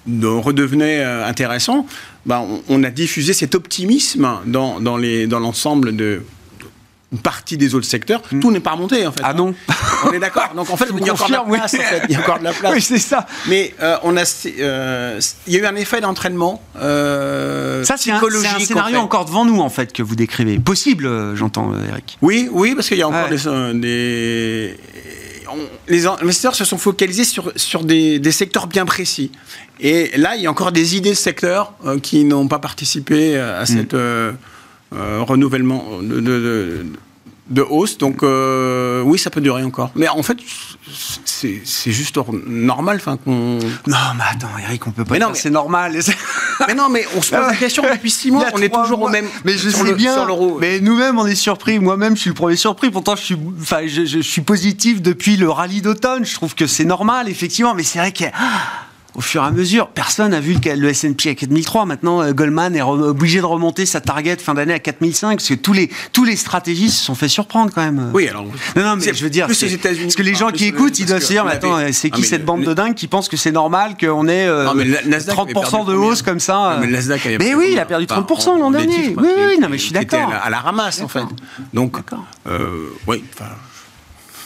[0.08, 1.86] redevenait intéressant,
[2.25, 6.23] ben, on, a diffusé cet optimisme dans, dans l'ensemble de
[7.13, 8.39] une partie des autres secteurs, hmm.
[8.39, 9.21] tout n'est pas remonté en fait.
[9.23, 9.54] Ah non
[10.06, 10.49] On est d'accord.
[10.56, 11.73] Donc en fait, il y a encore de la place.
[11.76, 12.02] En fait.
[12.10, 12.73] Il y a encore de la place.
[12.73, 13.28] oui, c'est ça.
[13.47, 14.23] Mais euh, on a,
[14.60, 19.26] euh, il y a eu un effet d'entraînement euh, ça, c'est un, un, scénario encore
[19.26, 20.58] devant nous en fait que vous décrivez.
[20.60, 22.17] Possible, j'entends, Eric.
[22.21, 24.76] Oui, oui, parce qu'il y a encore des,
[25.88, 29.32] les investisseurs se sont focalisés sur, sur des, des, secteurs bien précis.
[29.80, 33.63] Et là, il y a encore des idées de secteurs qui n'ont pas participé à
[33.63, 33.65] hmm.
[33.65, 33.93] cette.
[33.93, 34.32] Euh,
[35.21, 36.19] renouvellement de,
[37.49, 37.97] de, hausse.
[37.97, 39.91] Donc euh, oui, ça peut durer encore.
[39.95, 40.38] Mais en fait,
[41.25, 43.60] c'est juste normal enfin qu'on...
[43.88, 45.99] Non, mais attends, Eric, on peut pas mais non, c'est normal.
[46.67, 49.10] mais non, mais on se pose la question depuis six mois, on est toujours au
[49.10, 49.27] même...
[49.45, 50.27] Mais je sais bien,
[50.60, 51.79] mais nous-mêmes, on est surpris.
[51.79, 52.91] Moi-même, je suis le premier surpris.
[52.91, 56.25] Pourtant, je suis, enfin, je, je suis positif depuis le rallye d'automne.
[56.25, 57.73] Je trouve que c'est normal, effectivement.
[57.73, 58.25] Mais c'est vrai que
[59.15, 59.88] au fur et à mesure.
[59.89, 61.86] Personne n'a vu le S&P à 4003.
[61.86, 65.54] Maintenant, euh, Goldman est obligé de remonter sa target fin d'année à 4005 parce que
[65.54, 68.12] tous les tous les stratégistes se sont fait surprendre quand même.
[68.13, 68.45] Oui, alors.
[68.76, 71.28] Non, non mais je veux dire, parce que les gens qui écoutent, ils doivent se
[71.28, 74.28] dire, mais attends, c'est qui cette bande de dingues qui pense que c'est normal qu'on
[74.28, 76.88] ait 30% de hausse comme ça Mais,
[77.38, 79.15] mais oui, il a perdu 30% l'an dernier.
[79.17, 80.32] Oui, oui, non, mais je suis d'accord.
[80.43, 81.23] À la ramasse en fait.
[81.73, 81.97] Donc,
[82.47, 83.23] euh, oui.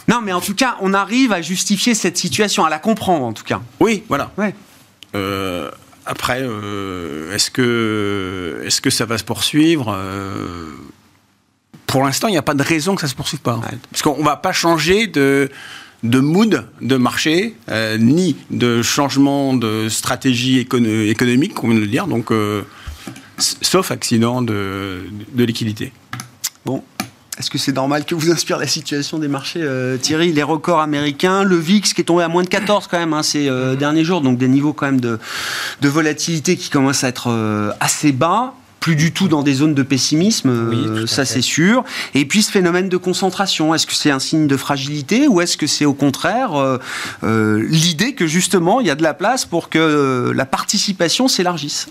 [0.08, 3.34] Non, mais en tout cas, on arrive à justifier cette situation, à la comprendre en
[3.34, 3.62] tout cas.
[3.80, 4.32] Oui, voilà.
[4.38, 4.56] Ouais.
[5.16, 5.70] Euh,
[6.06, 10.72] après, euh, est-ce que, est que ça va se poursuivre euh,
[11.88, 13.60] Pour l'instant, il n'y a pas de raison que ça ne se poursuive pas.
[13.92, 15.50] Parce qu'on ne va pas changer de,
[16.04, 17.56] de mood de marché,
[18.00, 22.32] ni de changement de stratégie économique, on vient de le dire, donc,
[23.38, 25.92] sauf accident de, de liquidité.
[26.66, 26.84] Bon,
[27.38, 30.34] est-ce que c'est normal que vous inspire la situation des marchés, euh, Thierry?
[30.34, 33.22] Les records américains, le VIX qui est tombé à moins de 14 quand même hein,
[33.22, 35.20] ces euh, derniers jours, donc des niveaux quand même de,
[35.82, 38.54] volatilité qui commencent à être euh, assez bas.
[38.80, 41.84] Plus du tout dans des zones de pessimisme, ça c'est sûr.
[42.14, 45.58] Et puis ce phénomène de concentration, est-ce que c'est un signe de fragilité ou est-ce
[45.58, 46.80] que c'est au contraire
[47.24, 51.90] l'idée que justement il y a de la place pour que la participation s'élargisse?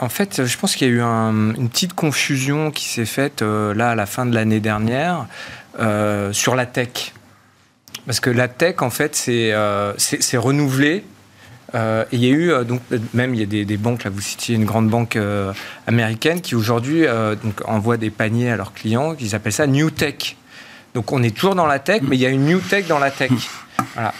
[0.00, 3.74] En fait, je pense qu'il y a eu une petite confusion qui s'est faite euh,
[3.74, 5.26] là à la fin de l'année dernière
[5.78, 7.12] euh, sur la tech.
[8.06, 9.92] Parce que la tech, en fait, c'est euh,
[10.34, 11.04] renouvelé.
[11.74, 12.80] et il y a eu, donc,
[13.12, 15.18] même il y a des, des, banques, là vous citiez une grande banque
[15.86, 17.04] américaine qui aujourd'hui
[17.66, 20.36] envoie des paniers à leurs clients, ils appellent ça New Tech.
[20.94, 22.98] Donc on est toujours dans la tech, mais il y a une New Tech dans
[22.98, 23.30] la tech.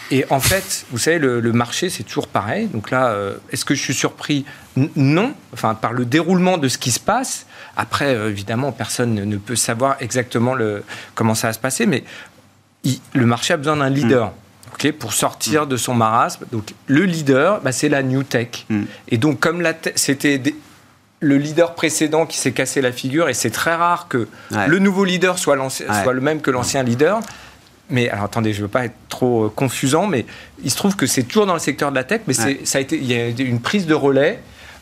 [0.09, 2.67] Et en fait, vous savez, le, marché, c'est toujours pareil.
[2.67, 4.45] Donc là, euh, est-ce que je suis surpris?
[4.95, 5.33] Non.
[5.53, 7.45] Enfin, par le déroulement de ce qui se passe.
[7.77, 10.83] Après, euh, évidemment, personne ne, peut savoir exactement le,
[11.15, 12.03] comment ça va se passer, mais
[13.13, 14.27] le marché a besoin d'un leader.
[14.27, 14.73] Mm.
[14.73, 16.45] ok, pour sortir de son marasme.
[16.51, 18.65] Donc, le leader, bah, c'est la New Tech.
[18.69, 18.83] Mm.
[19.09, 20.41] Et donc, comme c'était
[21.21, 24.27] le leader précédent qui s'est cassé la figure, et c'est très rare que
[24.67, 27.21] le nouveau leader soit, soit le même que l'ancien leader,
[27.91, 30.25] mais alors attendez, je ne veux pas être trop euh, confusant, mais
[30.63, 32.81] il se trouve que c'est toujours dans le secteur de la tech, mais ça a
[32.81, 34.39] été, il y a une prise de relais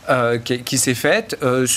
[0.09, 1.67] euh, qui, s'est faite euh,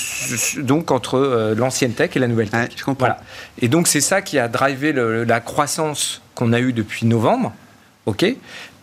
[0.57, 2.69] donc entre l'ancienne tech et la nouvelle tech.
[2.97, 3.19] Voilà.
[3.61, 7.53] Et donc c'est ça qui a drivé la croissance qu'on a eue depuis novembre,
[8.05, 8.25] ok?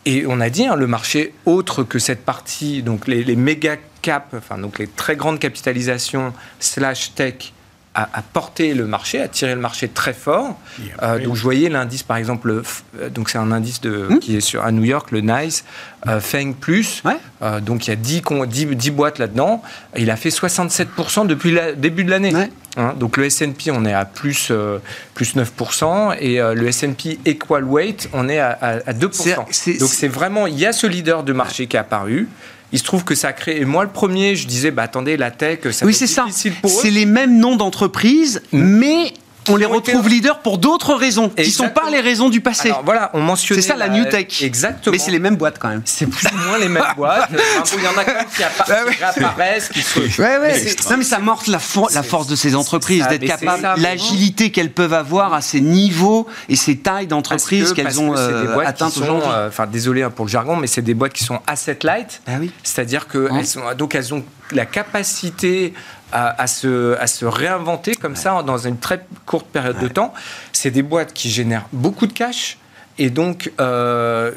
[0.06, 3.76] Et on a dit hein, le marché autre que cette partie, donc les, les méga
[4.02, 7.52] cap, enfin donc les très grandes capitalisations slash tech
[7.94, 10.58] à, porter le marché, à tirer le marché très fort.
[11.02, 12.62] Euh, donc je voyais l'indice par exemple,
[12.98, 14.18] euh, donc c'est un indice de, hmm?
[14.20, 15.64] qui est sur à New York, le Nice
[16.06, 17.02] euh, Feng Plus.
[17.42, 19.62] Euh, donc il y a 10, 10, 10 boîtes là-dedans.
[19.96, 22.32] Il a fait 67% depuis le début de l'année.
[22.76, 24.52] Hein, donc le S&P on est à plus,
[25.14, 29.78] plus 9% et le S&P Equal Weight on est à, à 2%.
[29.80, 32.28] donc c'est vraiment, il y a ce leader de marché qui est apparu.
[32.72, 33.60] Il se trouve que ça crée.
[33.60, 36.26] Et moi, le premier, je disais, bah attendez, la tech, ça oui, c'est ça.
[36.30, 38.62] C'est les mêmes noms d'entreprise, mm.
[38.62, 39.12] mais
[39.50, 42.68] on les retrouve leaders pour d'autres raisons, qui ne sont pas les raisons du passé.
[42.68, 43.60] Alors voilà, on mentionnait.
[43.60, 44.42] C'est ça la, New Tech.
[44.42, 44.92] Exactement.
[44.92, 45.82] Mais c'est les mêmes boîtes quand même.
[45.84, 47.30] C'est plus ou moins les mêmes boîtes.
[47.76, 48.42] Il y en a qui,
[49.24, 50.00] apparaissent, qui se.
[50.20, 50.74] Ouais, ouais.
[50.90, 51.58] Non, mais ça montre la,
[51.92, 56.56] la force de ces entreprises, d'être capables, l'agilité qu'elles peuvent avoir à ces niveaux et
[56.56, 59.28] ces tailles d'entreprise qu'elles ont euh, atteintes aujourd'hui.
[59.30, 62.20] Euh, enfin, désolé hein, pour le jargon, mais c'est des boîtes qui sont asset light.
[62.26, 62.50] Ah oui.
[62.62, 63.28] C'est-à-dire que
[63.74, 65.72] donc elles ont la capacité
[66.12, 70.12] à, se, à se réinventer comme ça dans une très courte période de temps.
[70.52, 72.58] C'est des boîtes qui génèrent beaucoup de cash
[72.98, 73.50] et donc.
[73.60, 74.32] Euh,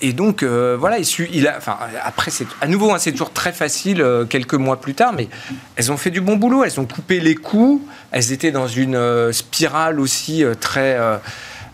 [0.00, 3.32] et donc, euh, voilà, il, il a, enfin, après, c'est, à nouveau, hein, c'est toujours
[3.32, 5.28] très facile euh, quelques mois plus tard, mais
[5.74, 9.32] elles ont fait du bon boulot, elles ont coupé les coûts, elles étaient dans une
[9.32, 10.96] spirale aussi très.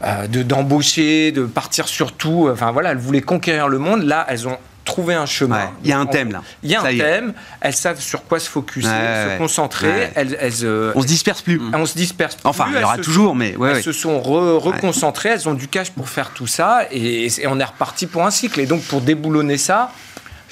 [0.03, 2.49] de, d'embaucher, de partir sur tout.
[2.51, 4.03] Enfin voilà, elles voulaient conquérir le monde.
[4.05, 5.71] Là, elles ont trouver un chemin.
[5.83, 6.43] Il y a un thème là.
[6.63, 7.35] Il y a un thème.
[7.61, 10.11] Elles savent sur quoi se focuser, se concentrer.
[10.15, 11.61] Elles, euh, on se disperse plus.
[11.73, 12.49] On se disperse plus.
[12.49, 15.31] Enfin, il y aura toujours, mais elles se sont reconcentrées.
[15.31, 18.61] Elles ont du cash pour faire tout ça, et, on est reparti pour un cycle.
[18.61, 19.93] Et donc pour déboulonner ça,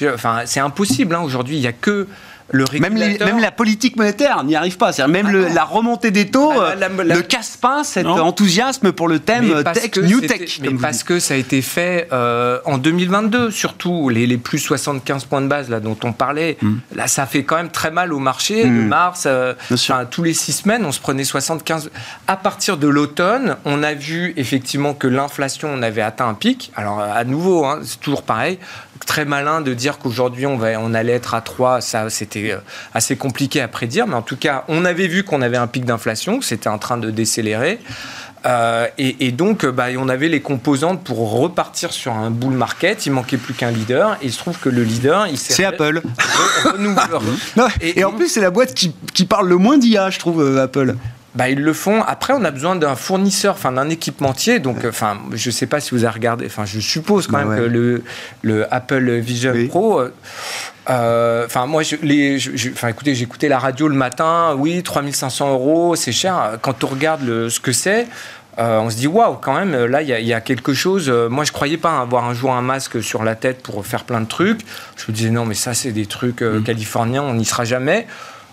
[0.03, 1.15] enfin, c'est impossible.
[1.15, 1.21] Hein.
[1.21, 2.09] Aujourd'hui, il n'y a que
[2.53, 4.93] même, même, la politique monétaire n'y arrive pas.
[4.93, 9.19] C'est-à-dire même ah la remontée des taux bah, ne casse pas cet enthousiasme pour le
[9.19, 10.61] thème tech, new tech.
[10.61, 15.25] Mais parce que ça a été fait euh, en 2022, surtout les, les, plus 75
[15.25, 16.59] points de base là dont on parlait.
[16.61, 16.77] Hmm.
[16.95, 18.65] Là, ça fait quand même très mal au marché.
[18.65, 18.83] Hmm.
[18.83, 19.55] De mars, euh,
[20.11, 21.91] tous les six semaines, on se prenait 75.
[22.27, 26.73] À partir de l'automne, on a vu effectivement que l'inflation, on avait atteint un pic.
[26.77, 28.59] Alors à nouveau, hein, c'est toujours pareil
[29.05, 32.59] très malin de dire qu'aujourd'hui on, on allait être à 3, ça c'était euh,
[32.95, 35.85] assez compliqué à prédire, mais en tout cas on avait vu qu'on avait un pic
[35.85, 37.81] d'inflation, que c'était en train de décélérer.
[38.45, 43.07] Euh, et, donc, bah, on avait les composantes pour repartir sur un bull market.
[43.07, 44.19] Il manquait plus qu'un leader.
[44.21, 46.03] Et il se trouve que le leader, il c'est Apple.
[47.81, 50.65] et, en plus, c'est la boîte qui, qui parle le moins d'IA, je trouve, euh,
[50.65, 50.97] Apple
[51.35, 52.03] bah, ils le font.
[52.03, 54.59] Après, on a besoin d'un fournisseur, enfin d'un équipementier.
[54.59, 56.47] Donc, enfin, je ne sais pas si vous avez regardé.
[56.47, 58.03] Enfin, je suppose quand même que le,
[58.43, 60.01] le, Apple Vision Pro.
[60.01, 60.13] Euh,
[60.91, 62.39] euh, enfin, moi, je, les,
[62.73, 64.55] enfin, écoutez, j'ai écouté la radio le matin.
[64.59, 66.59] Oui, 3500 euros, c'est cher.
[66.61, 68.07] Quand on regarde le, ce que c'est.
[68.59, 71.43] Euh, on se dit waouh quand même là il y, y, a quelque chose moi
[71.45, 74.27] je croyais pas avoir un jour un masque sur la tête pour faire plein de
[74.27, 74.61] trucs
[74.99, 76.63] je me disais non mais ça c'est des trucs mm.
[76.63, 78.07] californiens on n'y sera jamais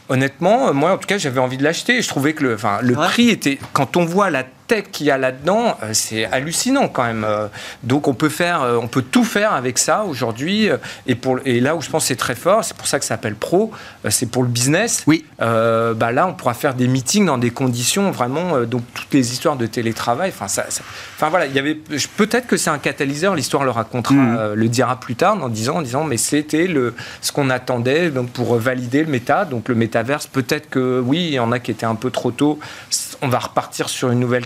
[0.09, 2.01] honnêtement, moi en tout cas, j'avais envie de l'acheter.
[2.01, 5.11] Je trouvais que le, enfin, le prix était, quand on voit la tech qu'il y
[5.11, 7.25] a là-dedans, euh, c'est hallucinant quand même.
[7.27, 7.47] Euh.
[7.83, 10.69] Donc on peut faire, euh, on peut tout faire avec ça aujourd'hui.
[11.07, 13.15] Et, pour, et là où je pense c'est très fort, c'est pour ça que ça
[13.15, 13.71] s'appelle pro,
[14.09, 15.03] c'est pour le business.
[15.07, 15.25] Oui.
[15.39, 19.57] bah là, on pourra faire des meetings dans des conditions vraiment, donc toutes les histoires
[19.57, 20.31] de télétravail.
[20.33, 23.35] Enfin, ça, enfin voilà, il y avait peut-être que c'est un catalyseur.
[23.35, 24.53] L'histoire le racontera, mm.
[24.53, 28.29] le dira plus tard en disant, en disant, mais c'était le ce qu'on attendait donc
[28.29, 30.27] pour valider le méta, donc le métaverse.
[30.27, 32.59] Peut-être que oui, il y en a qui étaient un peu trop tôt.
[33.21, 34.45] On va repartir sur une nouvelle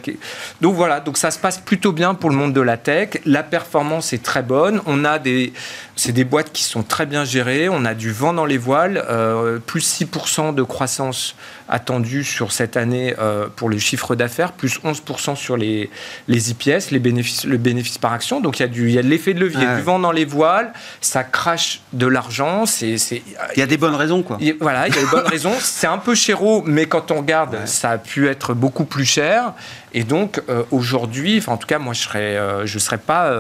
[0.61, 3.19] donc voilà, donc ça se passe plutôt bien pour le monde de la tech.
[3.25, 4.81] La performance est très bonne.
[4.85, 5.53] On a des,
[5.95, 7.69] c'est des boîtes qui sont très bien gérées.
[7.69, 11.35] On a du vent dans les voiles, euh, plus 6% de croissance
[11.69, 15.89] attendue sur cette année euh, pour le chiffre d'affaires, plus 11% sur les,
[16.27, 18.41] les IPS, les bénéfices, le bénéfice par action.
[18.41, 20.11] Donc il y a, du, il y a de l'effet de levier, du vent dans
[20.11, 22.65] les voiles, ça crache de l'argent.
[22.65, 24.37] C'est, il y a des bonnes raisons, quoi.
[24.59, 25.53] voilà, il y a des bonnes raisons.
[25.59, 29.53] C'est un peu chéro, mais quand on regarde, ça a pu être beaucoup plus cher.
[29.95, 33.31] Et donc euh, aujourd'hui, enfin en tout cas moi je serais, euh, je serais pas,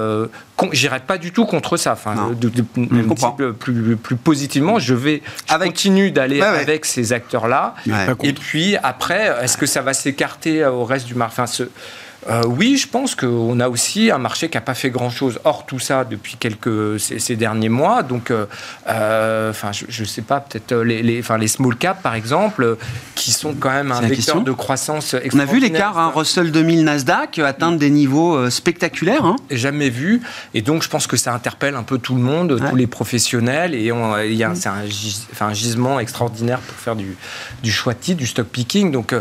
[0.61, 1.93] euh, j'irais pas du tout contre ça.
[1.93, 7.75] Enfin, de, plus, plus positivement, je vais, je continue d'aller avec ces acteurs là.
[8.23, 11.43] Et puis après, est-ce que ça va s'écarter au reste du marché
[12.29, 15.65] euh, oui, je pense qu'on a aussi un marché qui n'a pas fait grand-chose hors
[15.65, 18.03] tout ça depuis quelques ces, derniers mois.
[18.03, 18.45] Donc, euh,
[18.87, 22.77] euh, je ne sais pas, peut-être les, les, les small caps, par exemple,
[23.15, 26.83] qui sont quand même un vecteur de croissance On a vu l'écart, hein, Russell 2000,
[26.83, 29.25] Nasdaq, atteindre des niveaux spectaculaires.
[29.25, 29.35] Hein.
[29.49, 30.21] Jamais vu.
[30.53, 33.75] Et donc, je pense que ça interpelle un peu tout le monde, tous les professionnels.
[33.75, 37.17] Et il y a, c'est un, gisement extraordinaire pour faire du,
[37.61, 38.91] du choix du stock picking.
[38.91, 39.13] Donc,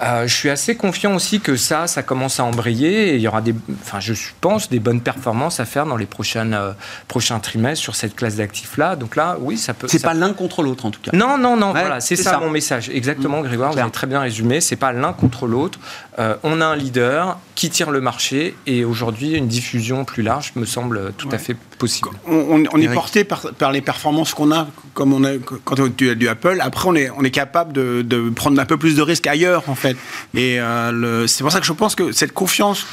[0.00, 3.28] euh, je suis assez confiant aussi que ça, ça commence à embrayer et il y
[3.28, 6.72] aura des, enfin, je pense, des bonnes performances à faire dans les prochaines, euh,
[7.08, 8.96] prochains trimestres sur cette classe d'actifs-là.
[8.96, 9.86] Donc là, oui, ça peut.
[9.88, 11.10] C'est pas l'un contre l'autre en tout cas.
[11.14, 12.88] Non, non, non, voilà, c'est ça, mon message.
[12.88, 13.44] Exactement, mmh.
[13.44, 14.60] Grégoire, vous avez très bien résumé.
[14.60, 15.78] C'est pas l'un contre l'autre.
[16.18, 20.52] Euh, on a un leader qui tire le marché et aujourd'hui, une diffusion plus large
[20.56, 22.10] me semble tout à fait possible.
[22.28, 25.32] On, est porté par, par, les performances qu'on a, comme on a
[25.64, 26.58] quand on a du Apple.
[26.60, 29.64] Après, on est, on est capable de, de prendre un peu plus de risques ailleurs,
[29.68, 29.96] en fait.
[30.32, 32.86] Et euh, c'est pour ça que je pense que cette confiance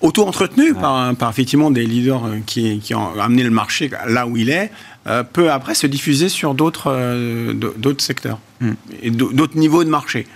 [0.00, 4.72] auto-entretenue par, effectivement des leaders euh, qui, ont amené le marché là où il est,
[5.06, 6.90] euh, peut après se diffuser sur d'autres
[7.98, 8.72] secteurs hmm.
[9.00, 10.26] et d'autres niveaux de marché.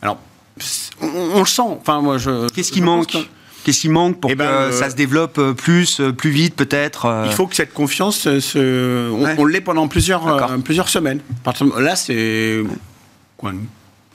[0.00, 0.18] Alors,
[1.00, 1.62] on, le sent.
[1.80, 2.48] Enfin, moi, je.
[2.50, 3.16] Qu'est-ce qui manque
[3.64, 7.32] Qu'est-ce qui manque pour eh ben, que ça se développe plus, plus vite peut-être Il
[7.32, 11.20] faut que cette confiance, se, on, l'ait pendant plusieurs, plusieurs semaines.
[11.78, 12.62] Là, c'est
[13.36, 13.52] quoi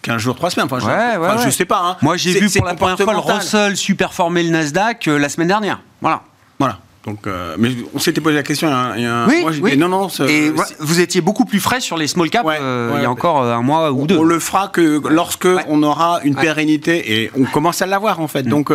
[0.07, 0.67] 15 jours, 3 semaines.
[0.71, 1.81] Enfin, je, ouais, ouais, sais pas.
[1.83, 1.97] Hein.
[2.01, 5.49] Moi, j'ai vu pour la première fois le Russell superformer le Nasdaq euh, la semaine
[5.49, 5.81] dernière.
[6.01, 6.21] Voilà.
[6.59, 6.79] Voilà.
[7.05, 8.69] Donc, euh, mais on s'était posé la question.
[8.95, 9.77] Il y a oui, oui.
[9.77, 10.07] non, non.
[10.27, 13.43] Et vous étiez beaucoup plus frais sur les small caps euh, il y a encore
[13.43, 14.17] un mois ou deux.
[14.17, 18.27] On le fera que lorsque on aura une pérennité et on commence à l'avoir en
[18.27, 18.43] fait.
[18.43, 18.49] Mm.
[18.49, 18.71] Donc,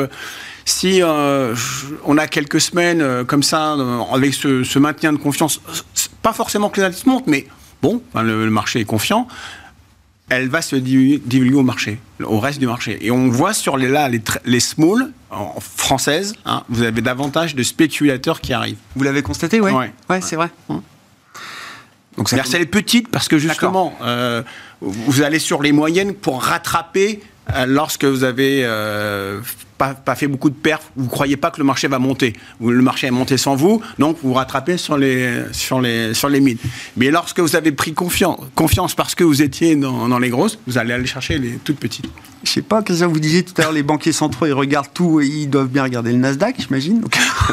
[0.64, 3.76] si on a quelques semaines comme ça
[4.12, 5.60] avec ce, maintien de confiance,
[6.22, 7.46] pas forcément que les indices montent, mais
[7.82, 9.26] bon, le, marché est confiant
[10.28, 12.98] elle va se divulguer au marché, au reste du marché.
[13.02, 17.54] Et on voit sur les, là, les, les small en françaises, hein, vous avez davantage
[17.54, 18.78] de spéculateurs qui arrivent.
[18.96, 19.72] Vous l'avez constaté, ouais.
[19.72, 20.48] Ouais, ouais, c'est vrai.
[22.16, 24.42] Donc ça c'est les petites parce que justement, euh,
[24.80, 27.22] vous allez sur les moyennes pour rattraper
[27.54, 29.40] euh, lorsque vous avez euh,
[29.82, 32.34] pas, pas, fait beaucoup de perfs, vous ne croyez pas que le marché va monter.
[32.60, 36.40] Le marché est monté sans vous, donc vous rattrapez sur les, sur les, sur les
[36.40, 36.58] mines.
[36.96, 40.58] Mais lorsque vous avez pris confiance, confiance parce que vous étiez dans, dans les grosses,
[40.68, 42.06] vous allez aller chercher les toutes petites.
[42.44, 44.92] Je sais pas, que ça vous disiez tout à l'heure, les banquiers centraux, ils regardent
[44.92, 47.00] tout et ils doivent bien regarder le Nasdaq, j'imagine.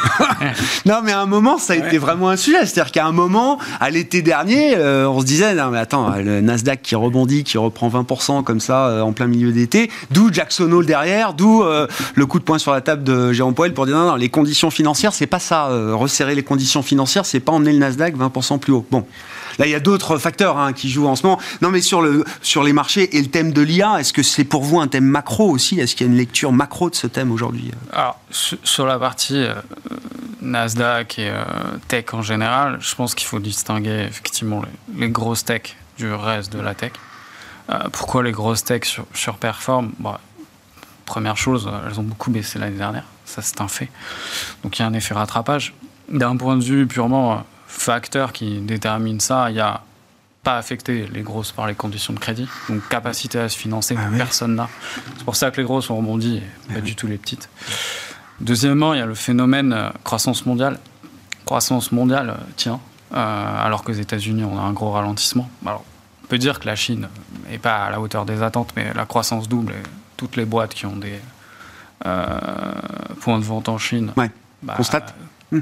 [0.85, 2.65] non, mais à un moment, ça a été vraiment un sujet.
[2.65, 6.41] C'est-à-dire qu'à un moment, à l'été dernier, euh, on se disait, non, mais attends, le
[6.41, 10.71] Nasdaq qui rebondit, qui reprend 20% comme ça euh, en plein milieu d'été, d'où Jackson
[10.71, 11.85] Hole derrière, d'où euh,
[12.19, 14.29] le coup de poing sur la table de Jérôme Powell pour dire, non, non, les
[14.29, 15.67] conditions financières, c'est pas ça.
[15.93, 18.85] resserrer les conditions financières, c'est pas emmener le Nasdaq 20% plus haut.
[18.91, 19.05] Bon.
[19.59, 21.37] Là, il y a d'autres facteurs hein, qui jouent en ce moment.
[21.61, 24.45] Non, mais sur, le, sur les marchés et le thème de l'IA, est-ce que c'est
[24.45, 25.79] pour vous un thème macro aussi?
[25.79, 27.71] Est-ce qu'il y a une lecture macro de ce thème aujourd'hui?
[27.91, 29.53] Alors, sur la partie euh,
[30.41, 31.43] Nasdaq et euh,
[31.89, 34.63] tech en général, je pense qu'il faut distinguer effectivement
[34.95, 36.93] les, grosses tech du reste de la tech.
[37.69, 39.91] Euh, pourquoi les grosses tech sur, surperforment?
[39.99, 40.21] Bah,
[41.09, 43.89] Première chose, elles ont beaucoup baissé l'année dernière, ça c'est un fait.
[44.61, 45.73] Donc il y a un effet rattrapage.
[46.07, 49.81] D'un point de vue purement facteur qui détermine ça, il n'y a
[50.43, 52.47] pas affecté les grosses par les conditions de crédit.
[52.69, 54.69] Donc capacité à se financer, ah personne n'a.
[55.17, 57.49] C'est pour ça que les grosses ont rebondi et pas du tout les petites.
[58.39, 60.77] Deuxièmement, il y a le phénomène euh, croissance mondiale.
[61.43, 62.79] Croissance mondiale, euh, tiens,
[63.15, 65.49] euh, alors qu'aux États-Unis, on a un gros ralentissement.
[65.65, 65.83] Alors,
[66.23, 67.09] on peut dire que la Chine
[67.49, 69.83] n'est pas à la hauteur des attentes, mais la croissance double et
[70.19, 71.19] toutes les boîtes qui ont des
[73.21, 74.11] points de vente en Chine.
[74.17, 74.29] Ouais.
[74.61, 75.15] Bah, Constate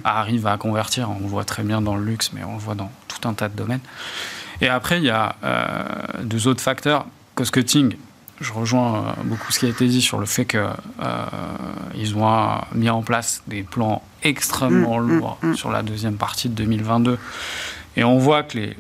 [0.04, 1.10] arrive à convertir.
[1.10, 3.34] On le voit très bien dans le luxe, mais on le voit dans tout un
[3.34, 3.80] tas de domaines.
[4.62, 5.84] Et après, il y a euh,
[6.24, 7.06] deux autres facteurs.
[7.36, 7.96] Cost-cutting,
[8.42, 12.62] je rejoins euh, beaucoup ce qui a été dit sur le fait qu'ils euh, ont
[12.74, 15.54] mis en place des plans extrêmement mmh, mmh, lourds mmh.
[15.54, 17.20] sur la deuxième partie de 2022.
[17.98, 18.78] Et on voit que les,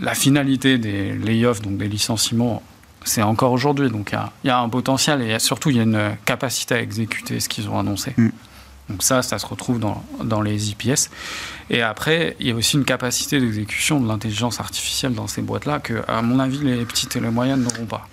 [0.00, 2.62] la finalité des layoffs, donc des licenciements,
[3.04, 3.90] c'est encore aujourd'hui.
[3.90, 7.40] Donc il y, a un potentiel et surtout il y a une capacité à exécuter
[7.40, 8.14] ce qu'ils ont annoncé.
[8.90, 11.08] Donc ça, ça se retrouve dans, dans, les IPS.
[11.70, 15.78] Et après, il y a aussi une capacité d'exécution de l'intelligence artificielle dans ces boîtes-là
[15.78, 18.06] que, à mon avis, les petites et les moyennes n'auront pas.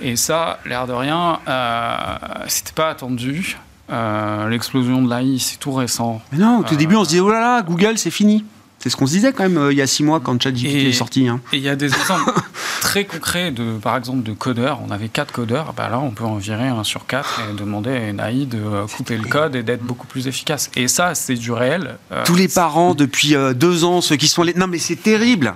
[0.00, 2.16] Et ça, l'air de rien, euh,
[2.46, 3.58] c'était pas attendu.
[3.90, 6.20] Euh, l'explosion de l'AI, c'est tout récent.
[6.30, 8.44] Mais non, au tout début, on se disait, oh là là, Google, c'est fini.
[8.78, 10.88] C'est ce qu'on se disait quand même euh, il y a six mois quand ChatGPT
[10.88, 11.28] est sorti.
[11.28, 11.40] Hein.
[11.52, 12.32] Et il y a des exemples
[12.80, 14.80] très concrets, de, par exemple, de codeurs.
[14.86, 15.72] On avait quatre codeurs.
[15.76, 18.86] Bah là, on peut en virer un sur quatre et demander à NAI de euh,
[18.86, 20.70] couper le code et d'être beaucoup plus efficace.
[20.76, 21.96] Et ça, c'est du réel.
[22.12, 24.54] Euh, Tous les parents, depuis deux ans, ceux qui sont les...
[24.54, 25.54] Non, mais c'est terrible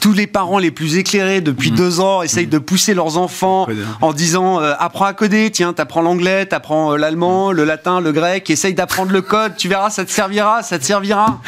[0.00, 1.76] tous les parents les plus éclairés depuis mmh.
[1.76, 3.66] deux ans essayent de pousser leurs enfants
[4.00, 8.74] en disant apprends à coder, tiens, t'apprends l'anglais, t'apprends l'allemand, le latin, le grec, essaye
[8.74, 11.40] d'apprendre le code, tu verras, ça te servira, ça te servira.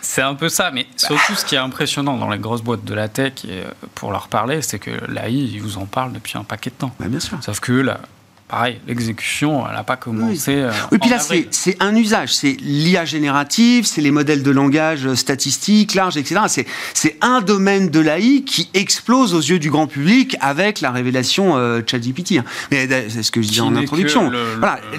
[0.00, 2.94] C'est un peu ça, mais surtout ce qui est impressionnant dans les grosses boîtes de
[2.94, 3.62] la tech, et
[3.94, 6.92] pour leur parler, c'est que l'AI, ils vous en parlent depuis un paquet de temps.
[7.00, 7.38] bien sûr.
[7.40, 8.00] Sauf que là,
[8.54, 10.54] pareil, l'exécution, elle n'a pas commencé.
[10.54, 12.32] Oui, euh, oui puis là, c'est un usage.
[12.32, 16.64] C'est l'IA générative, c'est les modèles de langage statistiques, large, etc.
[16.94, 21.56] C'est un domaine de l'AI qui explose aux yeux du grand public avec la révélation
[21.56, 22.38] euh, ChatGPT.
[22.38, 22.44] Hein.
[22.70, 24.30] Mais euh, c'est ce que je disais en introduction.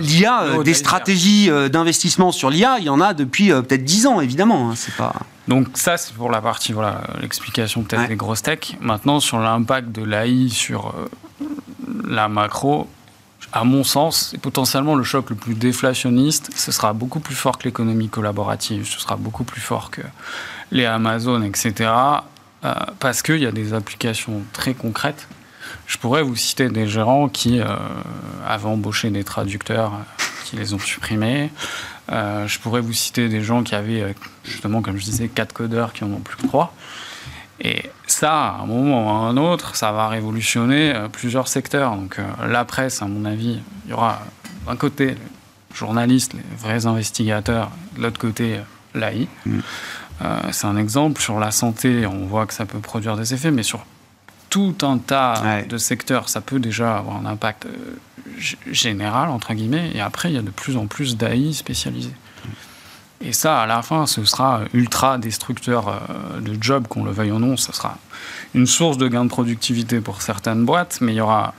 [0.02, 4.20] l'IA, euh, des stratégies d'investissement sur l'IA, il y en a depuis peut-être 10 ans,
[4.20, 4.72] évidemment.
[4.72, 4.74] Hein.
[4.76, 5.14] c'est pas.
[5.48, 8.76] Donc ça, c'est pour la partie, voilà, l'explication peut-être des grosses tech.
[8.82, 10.94] Maintenant, sur l'impact de l'AI sur
[12.06, 12.88] la macro,
[13.52, 16.50] à mon sens, potentiellement le choc le plus déflationniste.
[16.56, 20.02] Ce sera beaucoup plus fort que l'économie collaborative, ce sera beaucoup plus fort que
[20.72, 21.92] les Amazon, etc.
[22.64, 25.28] Euh, parce qu'il y a des applications très concrètes.
[25.88, 27.66] Je pourrais vous citer des gérants qui euh,
[28.48, 29.92] avaient embauché des traducteurs,
[30.46, 31.52] qui les ont supprimés.
[32.12, 35.94] Euh, je pourrais vous citer des gens qui avaient, justement, comme je disais, quatre codeurs
[35.94, 36.74] qui en ont plus que trois.
[37.62, 41.96] Et ça, à un moment ou à un autre, ça va révolutionner euh, plusieurs secteurs.
[41.96, 44.22] Donc euh, la presse, à mon avis, il y aura
[44.68, 45.18] d'un côté les
[45.74, 48.60] journalistes, les vrais investigateurs, de l'autre côté
[48.94, 49.28] l'AI.
[49.46, 49.60] Mm.
[50.22, 51.22] Euh, c'est un exemple.
[51.22, 53.86] Sur la santé, on voit que ça peut produire des effets, mais sur
[54.50, 57.68] tout un tas de secteurs, ça peut déjà avoir un impact
[58.72, 59.92] général, entre guillemets.
[59.94, 62.14] Et après, il y a de plus en plus d'AI spécialisés.
[63.22, 67.32] Et ça, à la fin, ce sera ultra destructeur euh, de job, qu'on le veuille
[67.32, 67.58] ou non.
[67.58, 67.98] Ce sera
[68.54, 71.54] une source de gain de productivité pour certaines boîtes, mais il y aura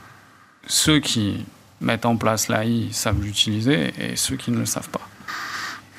[0.67, 1.45] ceux qui
[1.81, 5.01] mettent en place l'AI savent l'utiliser et ceux qui ne le savent pas.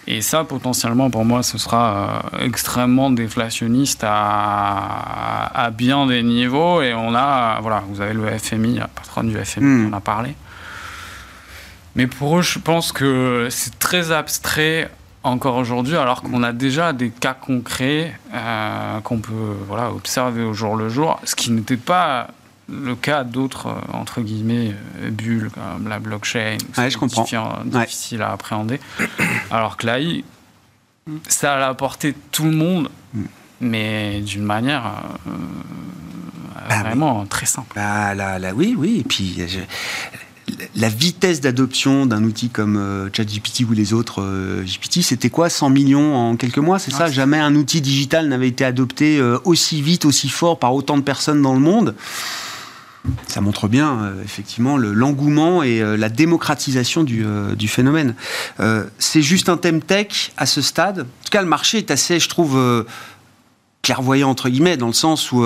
[0.07, 6.81] Et ça, potentiellement, pour moi, ce sera euh, extrêmement déflationniste à, à, bien des niveaux.
[6.81, 9.87] Et on a, voilà, vous avez le FMI, la patronne du FMI, hmm.
[9.87, 10.35] on en a parlé.
[11.95, 14.91] Mais pour eux, je pense que c'est très abstrait
[15.23, 20.55] encore aujourd'hui, alors qu'on a déjà des cas concrets euh, qu'on peut voilà, observer au
[20.55, 22.29] jour le jour, ce qui n'était pas
[22.69, 27.27] le cas d'autres, euh, entre guillemets, euh, bulles comme la blockchain, ouais, je comprends.
[27.65, 28.81] difficile à appréhender.
[29.51, 29.99] Alors que là,
[31.29, 33.23] ça a apporté tout le monde, mm.
[33.63, 34.93] mais d'une manière
[36.69, 37.73] bah vraiment très simple.
[37.75, 39.01] Bah, là, là, oui, oui.
[39.01, 39.37] Et puis,
[40.77, 45.49] la vitesse d'adoption d'un outil comme euh, ChatGPT ou les autres euh, GPT, c'était quoi
[45.49, 47.11] 100 millions en quelques mois, c'est ça?
[47.11, 51.03] Jamais un outil digital n'avait été adopté euh, aussi vite, aussi fort par autant de
[51.03, 51.95] personnes dans le monde?
[53.27, 58.15] Ça montre bien, effectivement, l'engouement et la démocratisation du, phénomène.
[58.99, 61.01] c'est juste un thème tech à ce stade.
[61.01, 62.85] En tout cas, le marché est assez, je trouve,
[63.83, 65.43] clairvoyant, entre guillemets, dans le sens où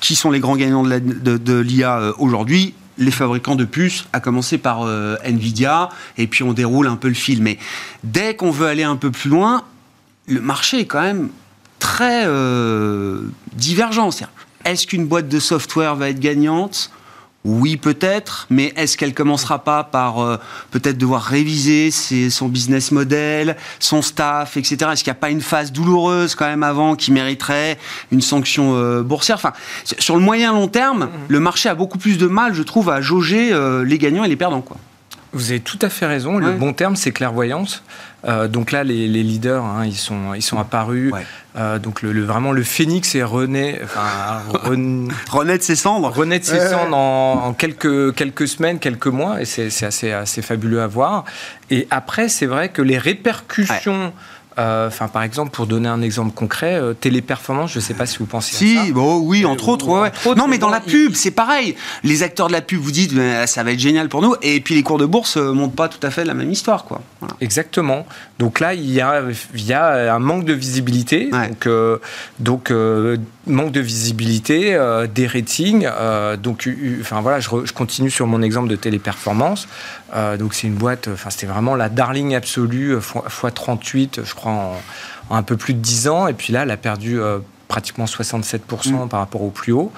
[0.00, 2.74] qui sont les grands gagnants de l'IA aujourd'hui?
[2.98, 7.08] Les fabricants de puces, à commencer par euh, Nvidia, et puis on déroule un peu
[7.08, 7.42] le fil.
[7.42, 7.58] Mais
[8.04, 9.64] dès qu'on veut aller un peu plus loin,
[10.26, 11.28] le marché est quand même
[11.78, 13.22] très euh,
[13.52, 14.10] divergent.
[14.64, 16.90] Est-ce qu'une boîte de software va être gagnante?
[17.46, 20.36] Oui, peut-être, mais est-ce qu'elle commencera pas par euh,
[20.72, 24.90] peut-être devoir réviser son business model, son staff, etc.
[24.92, 27.78] Est-ce qu'il n'y a pas une phase douloureuse quand même avant qui mériterait
[28.10, 29.36] une sanction euh, boursière?
[29.36, 29.52] Enfin,
[29.84, 31.28] sur le moyen long terme, mm-hmm.
[31.28, 34.28] le marché a beaucoup plus de mal, je trouve, à jauger euh, les gagnants et
[34.28, 34.76] les perdants, quoi.
[35.32, 36.38] Vous avez tout à fait raison.
[36.38, 37.82] Le bon terme, c'est clairvoyance.
[38.26, 41.12] Euh, donc là, les, leaders, hein, ils, sont, ils sont apparus.
[41.56, 44.42] Euh, donc le, vraiment, le phénix est rené, enfin,
[45.30, 46.10] renaît de ses cendres.
[46.10, 49.40] Renaît de ses cendres en, quelques, quelques semaines, quelques mois.
[49.40, 51.24] Et c'est assez, assez fabuleux à voir.
[51.70, 54.12] Et après, c'est vrai que les répercussions...
[54.56, 58.18] enfin, par exemple, pour donner un exemple concret, euh, téléperformance, je ne sais pas si
[58.18, 58.92] vous pensez si, à ça.
[58.92, 59.88] Bon, oui, entre autres.
[59.88, 61.76] Ouais, non, mais dans la pub, c'est pareil.
[62.02, 63.12] Les acteurs de la pub vous dites,
[63.46, 65.88] ça va être génial pour nous, et puis les cours de bourse ne montrent pas
[65.88, 67.02] tout à fait la même histoire, quoi.
[67.40, 68.06] Exactement.
[68.38, 69.22] Donc là, il y a,
[69.54, 71.30] il y a un manque de visibilité.
[71.30, 71.98] Donc, euh,
[72.38, 72.70] donc
[73.46, 74.78] manque de visibilité,
[75.14, 75.88] des ratings.
[76.42, 76.68] donc,
[77.00, 79.68] enfin voilà, je, continue sur mon exemple de téléperformance.
[80.38, 84.76] donc c'est une boîte, enfin c'était vraiment la darling absolue x 38, je crois en,
[85.30, 86.28] un peu plus de 10 ans.
[86.28, 87.38] Et puis là, elle a perdu euh,
[87.68, 89.08] pratiquement 67% mm.
[89.08, 89.92] par rapport au plus haut.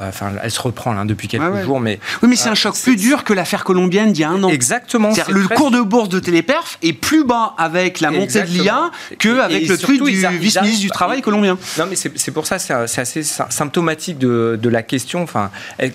[0.00, 2.54] Euh, enfin, elle se reprend là, depuis quelques jours, mais oui, mais c'est un euh,
[2.54, 4.48] choc plus dur que l'affaire colombienne d'il y a un an.
[4.48, 5.12] Exactement.
[5.28, 9.40] Le cours de bourse de Téléperf est plus bas avec la montée de l'IA que
[9.40, 11.58] avec le truc du vice-ministre du travail colombien.
[11.78, 15.22] Non, mais c'est pour ça, c'est assez symptomatique de, de la question.
[15.22, 15.50] Enfin,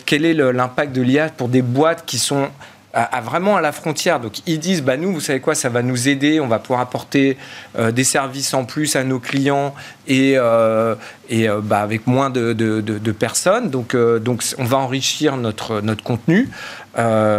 [0.06, 2.50] quel est l'impact de l'IA pour des boîtes qui sont
[2.96, 4.20] à, vraiment à la frontière.
[4.20, 6.80] Donc ils disent, bah nous, vous savez quoi, ça va nous aider, on va pouvoir
[6.80, 7.38] apporter
[7.78, 9.76] euh, des services en plus à nos clients
[10.08, 10.96] et, euh,
[11.30, 13.70] et euh, bah, avec moins de, de, personnes.
[13.70, 16.50] Donc, donc on va enrichir notre, notre contenu.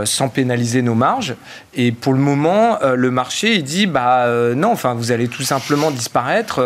[0.05, 1.35] sans pénaliser nos marges.
[1.73, 6.61] Et pour le moment, le marché dit bah non, enfin vous allez tout simplement disparaître.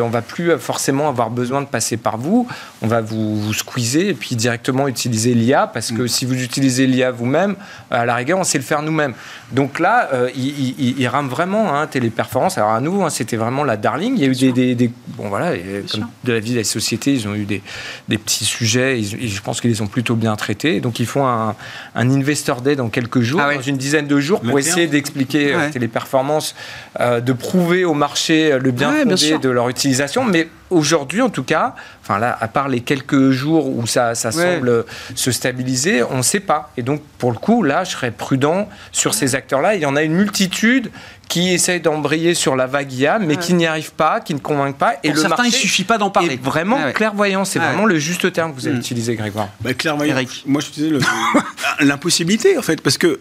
[0.00, 2.46] on va plus forcément avoir besoin de passer par vous.
[2.86, 6.08] On va vous, vous squeezer et puis directement utiliser l'IA parce que mm.
[6.08, 7.56] si vous utilisez l'IA vous-même,
[7.90, 9.14] à la rigueur on sait le faire nous-mêmes.
[9.50, 12.58] Donc là, euh, il, rame vraiment hein, téléperformance.
[12.58, 14.14] Alors à nous, hein, c'était vraiment la darling.
[14.16, 15.52] Il y a eu des, bon voilà,
[15.90, 17.62] comme de la vie des sociétés, ils ont eu des,
[18.08, 19.00] petits sujets.
[19.00, 20.80] et je pense qu'ils les ont plutôt bien traités.
[20.80, 21.56] Donc ils font un,
[21.96, 25.70] investor day dans quelques jours, ah dans une dizaine de jours, pour essayer d'expliquer euh,
[25.70, 26.54] téléperformance,
[27.00, 30.24] euh, de prouver au marché le bien fondé de leur utilisation.
[30.24, 34.84] Mais aujourd'hui, en tout cas, enfin là, à part les quelques jours où ça, semble
[35.14, 36.70] se stabiliser, on ne sait pas.
[36.76, 39.74] Et donc, pour le coup, là, je serais prudent sur ces acteurs-là.
[39.74, 40.90] Il y en a une multitude
[41.28, 44.78] qui essayent d'embrayer sur la vague IA, mais qui n'y arrivent pas, qui ne convainquent
[44.78, 44.94] pas.
[45.02, 46.38] Et le certains, il suffit pas d'en parler.
[46.42, 48.80] vraiment clairvoyant, c'est vraiment le juste terme que vous avez mm.
[48.80, 49.48] utilisé, Grégoire.
[49.60, 50.16] Bah, clairvoyant.
[50.46, 50.90] Moi, je disais
[51.80, 53.20] l'impossibilité, en fait, parce que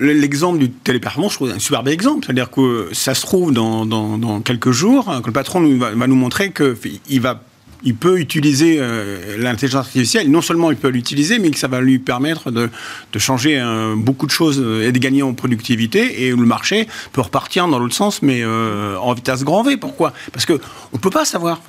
[0.00, 2.26] l'exemple du téléperformance, je trouve un superbe exemple.
[2.26, 6.16] C'est-à-dire que ça se trouve dans, dans, quelques jours, que le patron va, va nous
[6.16, 7.40] montrer qu'il va
[7.84, 10.30] il peut utiliser euh, l'intelligence artificielle.
[10.30, 12.70] Non seulement il peut l'utiliser, mais que ça va lui permettre de,
[13.18, 16.24] changer euh, beaucoup de choses et de gagner en productivité.
[16.24, 19.76] Et le marché peut repartir dans l'autre sens, mais euh, en vitesse grand V.
[19.76, 20.12] Pourquoi?
[20.32, 20.60] Parce que
[20.92, 21.60] on peut pas savoir.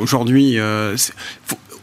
[0.00, 0.58] Aujourd'hui,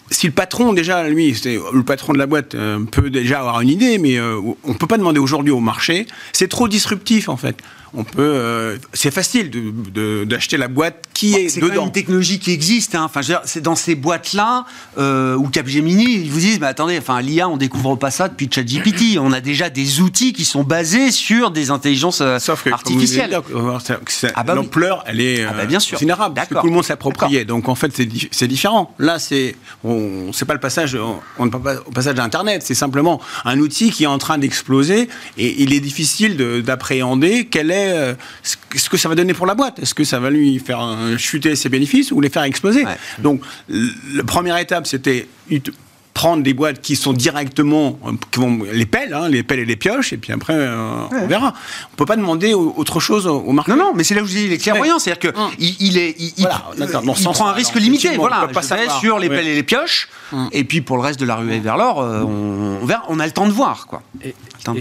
[0.10, 2.56] si le patron, déjà, lui, le patron de la boîte
[2.92, 6.48] peut déjà avoir une idée, mais on ne peut pas demander aujourd'hui au marché, c'est
[6.48, 7.58] trop disruptif en fait
[7.96, 8.22] on peut.
[8.22, 9.52] Euh, c'est facile
[10.26, 11.74] d'acheter la boîte qui est, dedans.
[11.76, 12.96] C'est une technologie qui existe.
[12.96, 13.04] Hein.
[13.04, 14.66] Enfin, c'est dans ces boîtes-là
[14.98, 18.50] euh, où Capgemini, ils vous disent, mais attendez, enfin, l'IA, on découvre pas ça depuis
[18.52, 19.18] ChatGPT.
[19.20, 22.40] on a déjà des outils qui sont basés sur des intelligences euh,
[22.72, 23.40] artificielles.
[24.36, 25.98] Ah bah L'ampleur, elle est ah bah bien sûr.
[25.98, 27.46] considérable parce que tout le monde s'appropriait.
[27.46, 27.92] Donc en fait,
[28.32, 28.94] c'est différent.
[28.98, 29.56] Là, c'est
[30.32, 30.98] c'est pas le passage,
[31.38, 32.64] on ne pas au passage d'Internet.
[32.64, 37.72] C'est simplement un outil qui est en train d'exploser et il est difficile d'appréhender quelle
[37.72, 38.14] est euh,
[38.44, 39.80] ce que ça va donner pour la boîte.
[39.80, 42.86] Est-ce que ça va lui faire chuter ses bénéfices ou les faire exploser
[43.20, 45.28] Donc, la première étape, c'était
[46.14, 47.98] prendre des boîtes qui sont directement
[48.32, 51.28] qui vont, les pelles, hein, les pelles et les pioches, et puis après euh, on
[51.28, 51.54] verra.
[51.92, 53.72] On peut pas demander autre chose au marché.
[53.72, 55.50] Non, non, mais c'est là où je dis il est clairvoyant, c'est-à-dire que hum.
[55.60, 58.16] il, est, il, prend un risque limité.
[58.16, 58.62] Voilà, pas
[59.00, 60.50] sur les pelles et les pioches, hum.
[60.52, 63.26] et puis pour le reste de la ruée vers l'or, euh, on, verra, on a
[63.26, 64.02] le temps de voir quoi.
[64.24, 64.36] Et,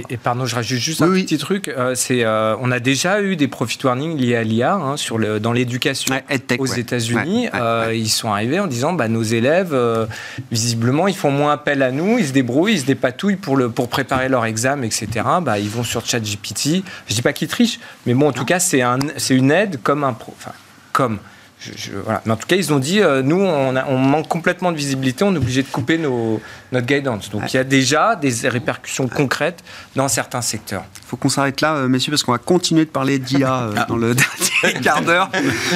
[0.08, 1.68] et, pardon, je rajoute juste un petit truc.
[1.68, 5.40] Euh, c'est, on a déjà eu des profit warnings liés à l'IA hein, sur le,
[5.40, 6.14] dans l'éducation
[6.58, 7.48] aux États-Unis.
[7.92, 9.76] ils sont arrivés en disant, bah, nos élèves,
[10.50, 13.70] visiblement, ils font moins appel à nous, ils se débrouillent, ils se dépatouillent pour, le,
[13.70, 15.08] pour préparer leur examen, etc.
[15.42, 16.82] Bah, ils vont sur ChatGPT.
[17.06, 18.98] Je dis pas qu'ils trichent, mais bon, en tout cas, c'est un,
[19.30, 20.12] une aide comme un...
[20.12, 20.52] Pro, enfin,
[20.92, 21.18] comme
[22.04, 22.22] voilà.
[22.24, 25.34] Mais en tout cas, ils ont dit, euh, nous, on, manque complètement de visibilité, on
[25.34, 26.40] est obligé de couper nos,
[26.72, 27.30] notre guidance.
[27.30, 29.62] Donc il y a déjà des répercussions concrètes
[29.94, 30.84] dans certains secteurs.
[31.04, 33.74] Il faut qu'on s'arrête là, euh, messieurs, parce qu'on va continuer de parler d'IA euh,
[33.88, 34.14] dans le
[34.62, 35.30] dernier quart d'heure.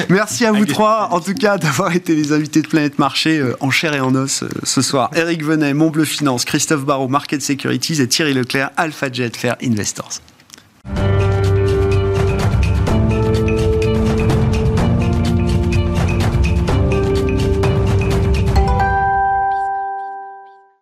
[0.09, 3.71] Merci à vous trois, en tout cas, d'avoir été les invités de Planète Marché en
[3.71, 5.11] chair et en os ce soir.
[5.15, 10.21] Eric Venet, Montbleu Finance, Christophe Barraud, Market Securities et Thierry Leclerc, Alpha Jet Fair Investors.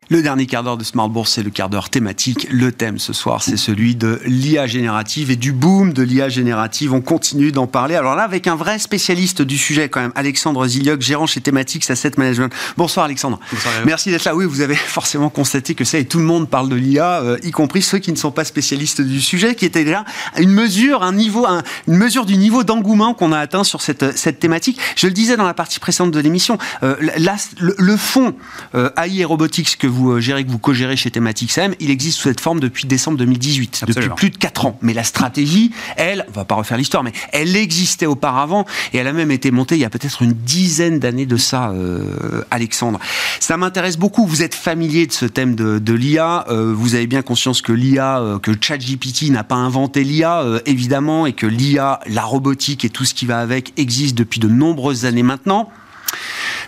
[0.10, 2.46] Le dernier quart d'heure de Smart Bourse, c'est le quart d'heure thématique.
[2.52, 6.94] Le thème ce soir, c'est celui de l'IA générative et du boom de l'IA générative.
[6.94, 7.96] On continue d'en parler.
[7.96, 11.90] Alors là, avec un vrai spécialiste du sujet quand même, Alexandre Zilioc, gérant chez Thématiques
[11.90, 12.54] Asset Management.
[12.78, 13.40] Bonsoir Alexandre.
[13.52, 14.36] Bonsoir, Merci d'être là.
[14.36, 17.38] Oui, vous avez forcément constaté que ça et tout le monde parle de l'IA, euh,
[17.42, 20.06] y compris ceux qui ne sont pas spécialistes du sujet, qui était déjà
[20.38, 21.48] une mesure, un niveau,
[21.88, 24.80] une mesure du niveau d'engouement qu'on a atteint sur cette, cette thématique.
[24.96, 28.36] Je le disais dans la partie précédente de l'émission, euh, le, le, fond
[28.76, 31.90] euh, AI et robotics que vous euh, gérez, que vous co-gérez chez Thematics AM, il
[31.90, 34.78] existe sous cette forme depuis décembre 2018, depuis plus de 4 ans.
[34.82, 39.08] Mais la stratégie, elle, on va pas refaire l'histoire, mais elle existait auparavant et elle
[39.08, 43.00] a même été montée il y a peut-être une dizaine d'années de ça, euh, Alexandre.
[43.40, 44.26] Ça m'intéresse beaucoup.
[44.26, 46.46] Vous êtes familier de ce thème de, l'IA.
[46.50, 51.34] Euh, vous avez bien conscience que l'IA, que ChatGPT n'a pas inventé l'IA, évidemment, et
[51.34, 55.24] que l'IA, la robotique et tout ce qui va avec existe depuis de nombreuses années
[55.24, 55.70] maintenant.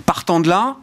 [0.06, 0.78] Partant de là,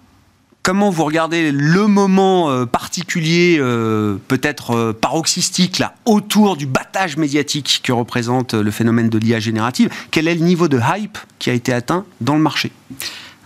[0.64, 7.16] comment vous regardez le moment euh, particulier, euh, peut-être euh, paroxystique, là, autour du battage
[7.18, 9.90] médiatique que représente le phénomène de l'IA générative?
[10.10, 12.72] Quel est le niveau de hype qui a été atteint dans le marché?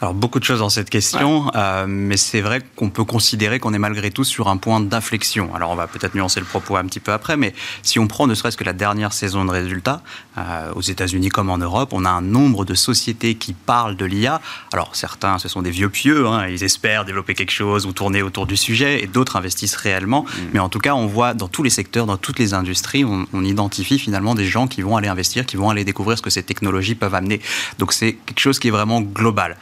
[0.00, 3.74] Alors beaucoup de choses dans cette question, euh, mais c'est vrai qu'on peut considérer qu'on
[3.74, 5.52] est malgré tout sur un point d'inflexion.
[5.54, 8.28] Alors on va peut-être nuancer le propos un petit peu après, mais si on prend
[8.28, 10.02] ne serait-ce que la dernière saison de résultats,
[10.36, 14.04] euh, aux États-Unis comme en Europe, on a un nombre de sociétés qui parlent de
[14.04, 14.40] l'IA.
[14.72, 18.22] Alors certains, ce sont des vieux pieux, hein, ils espèrent développer quelque chose ou tourner
[18.22, 20.22] autour du sujet, et d'autres investissent réellement.
[20.22, 20.42] Mm.
[20.52, 23.26] Mais en tout cas, on voit dans tous les secteurs, dans toutes les industries, on,
[23.32, 26.30] on identifie finalement des gens qui vont aller investir, qui vont aller découvrir ce que
[26.30, 27.40] ces technologies peuvent amener.
[27.80, 29.56] Donc c'est quelque chose qui est vraiment global.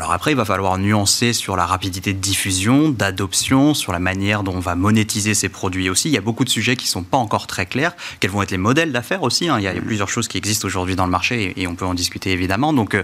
[0.00, 4.42] Alors après, il va falloir nuancer sur la rapidité de diffusion, d'adoption, sur la manière
[4.42, 6.08] dont on va monétiser ces produits aussi.
[6.08, 7.92] Il y a beaucoup de sujets qui ne sont pas encore très clairs.
[8.18, 9.58] Quels vont être les modèles d'affaires aussi hein.
[9.58, 11.92] il, y a, plusieurs choses qui existent aujourd'hui dans le marché et, on peut en
[11.92, 12.72] discuter évidemment.
[12.72, 13.02] Donc euh,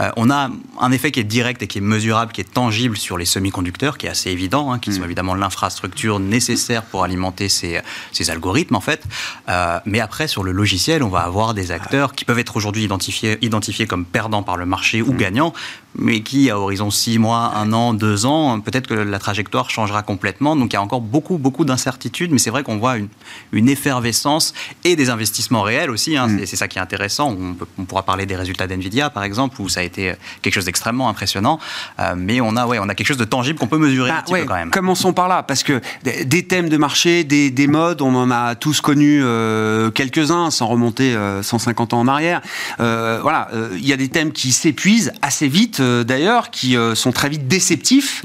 [0.00, 2.96] euh, on a un effet qui est direct et qui est mesurable, qui est tangible
[2.96, 5.04] sur les semi-conducteurs, qui est assez évident, hein, qui sont mm.
[5.04, 7.80] évidemment l'infrastructure nécessaire pour alimenter ces,
[8.10, 9.04] ces algorithmes en fait.
[9.48, 12.82] Euh, mais après, sur le logiciel, on va avoir des acteurs qui peuvent être aujourd'hui
[12.82, 15.16] identifiés, identifiés comme perdants par le marché ou mm.
[15.16, 15.52] gagnants,
[15.94, 20.02] mais qui, à horizon 6 mois, 1 an, 2 ans, peut-être que la trajectoire changera
[20.02, 20.56] complètement.
[20.56, 23.08] Donc il y a encore beaucoup, beaucoup d'incertitudes, mais c'est vrai qu'on voit une,
[23.52, 24.54] une, effervescence
[24.84, 26.16] et des investissements réels aussi.
[26.16, 26.28] Hein.
[26.28, 26.46] Mm.
[26.46, 27.36] C'est ça qui est intéressant.
[27.78, 31.08] On, pourra parler des résultats d'NVIDIA, par exemple, où ça a été quelque chose d'extrêmement
[31.08, 31.58] impressionnant.
[32.00, 34.18] Euh, mais on a, ouais, on a quelque chose de tangible qu'on peut mesurer bah,
[34.18, 34.70] un petit peu quand même.
[34.70, 38.54] Commençons par là, parce que des thèmes de marché, des, des modes, on en a
[38.54, 42.40] tous connu euh, quelques-uns, sans remonter 150 euh, ans en arrière.
[42.78, 46.04] voilà, il y a des thèmes qui s'épuisent assez vite euh,
[46.50, 48.22] qui euh, sont très vite déceptifs.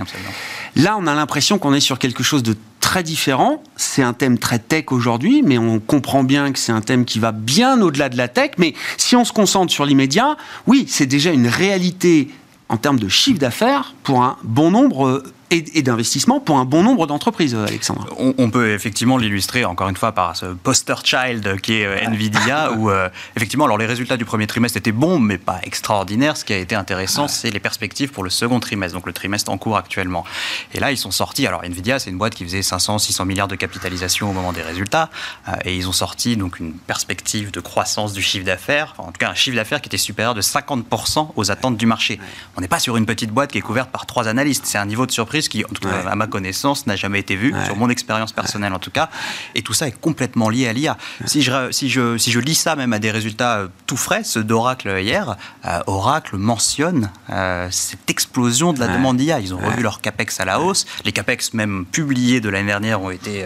[0.76, 3.64] Là, on a l'impression qu'on est sur quelque chose de très différent.
[3.76, 7.20] C'est un thème très tech aujourd'hui, mais on comprend bien que c'est un thème qui
[7.20, 8.52] va bien au-delà de la tech.
[8.58, 10.38] Mais si on se concentre sur l'immédiat,
[10.68, 12.30] oui, c'est déjà une réalité
[12.70, 17.08] en termes de chiffre d'affaires pour un bon nombre et, d'investissement pour un bon nombre
[17.08, 18.08] d'entreprises, Alexandre.
[18.18, 22.72] On, peut effectivement l'illustrer encore une fois par ce poster child qui est euh, Nvidia,
[22.78, 26.36] où euh, effectivement, alors les résultats du premier trimestre étaient bons, mais pas extraordinaires.
[26.36, 29.52] Ce qui a été intéressant, c'est les perspectives pour le second trimestre, donc le trimestre
[29.52, 30.26] en cours actuellement.
[30.74, 31.48] Et là, ils sont sortis.
[31.48, 34.62] Alors Nvidia, c'est une boîte qui faisait 500, 600 milliards de capitalisation au moment des
[34.62, 35.10] résultats,
[35.48, 39.20] euh, et ils ont sorti donc une perspective de croissance du chiffre d'affaires, en tout
[39.20, 42.20] cas un chiffre d'affaires qui était supérieur de 50% aux attentes du marché.
[42.58, 44.66] On n'est pas sur une petite boîte qui est couverte par trois analystes.
[44.66, 47.36] C'est un niveau de surprise qui, en tout cas, à ma connaissance, n'a jamais été
[47.36, 49.10] vu, sur mon expérience personnelle en tout cas.
[49.56, 50.98] Et tout ça est complètement lié à l'IA.
[51.26, 54.24] Si je, si, je, si je lis ça même à des résultats euh, tout frais,
[54.24, 55.36] ceux d'Oracle hier,
[55.66, 59.40] euh, Oracle mentionne euh, cette explosion de la demande d'IA.
[59.40, 60.86] Ils ont revu leur CAPEX à la hausse.
[61.06, 63.46] Les CAPEX même publiés de l'année dernière ont été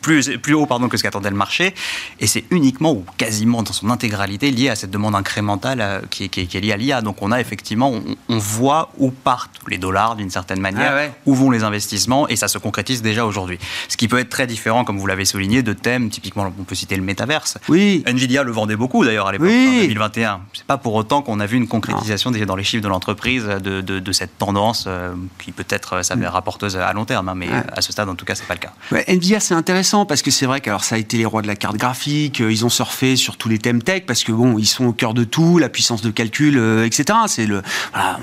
[0.00, 1.74] plus, plus haut pardon, que ce qu'attendait le marché.
[2.18, 6.28] Et c'est uniquement ou quasiment dans son intégralité lié à cette demande incrémentale euh, qui,
[6.28, 7.02] qui, est liée à l'IA.
[7.02, 7.92] Donc on a effectivement,
[8.28, 12.36] on, voit où partent les dollars d'une certaine manière, ah où vont les investissements, et
[12.36, 13.58] ça se concrétise déjà aujourd'hui.
[13.88, 16.74] Ce qui peut être très différent, comme vous l'avez souligné, de thèmes, typiquement on peut
[16.74, 17.58] citer le métaverse.
[17.68, 18.02] Oui.
[18.06, 20.40] Nvidia le vendait beaucoup d'ailleurs à l'époque, en 2021.
[20.54, 23.44] C'est pas pour autant qu'on a vu une concrétisation déjà dans les chiffres de l'entreprise
[23.44, 27.48] de, de, cette tendance euh, qui peut-être euh, s'avère rapporteuse à long terme, hein, mais
[27.72, 28.72] à ce stade en tout cas c'est pas le cas.
[29.06, 31.56] Nvidia c'est intéressant parce que c'est vrai que ça a été les rois de la
[31.56, 34.66] carte graphique, euh, ils ont surfé sur tous les thèmes tech parce que bon, ils
[34.66, 37.18] sont au cœur de tout, la puissance de calcul, euh, etc.
[37.26, 37.62] C'est le,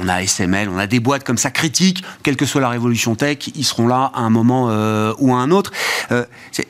[0.01, 3.15] on a SML, on a des boîtes comme ça critiques, quelle que soit la révolution
[3.15, 5.71] tech, ils seront là à un moment euh, ou à un autre.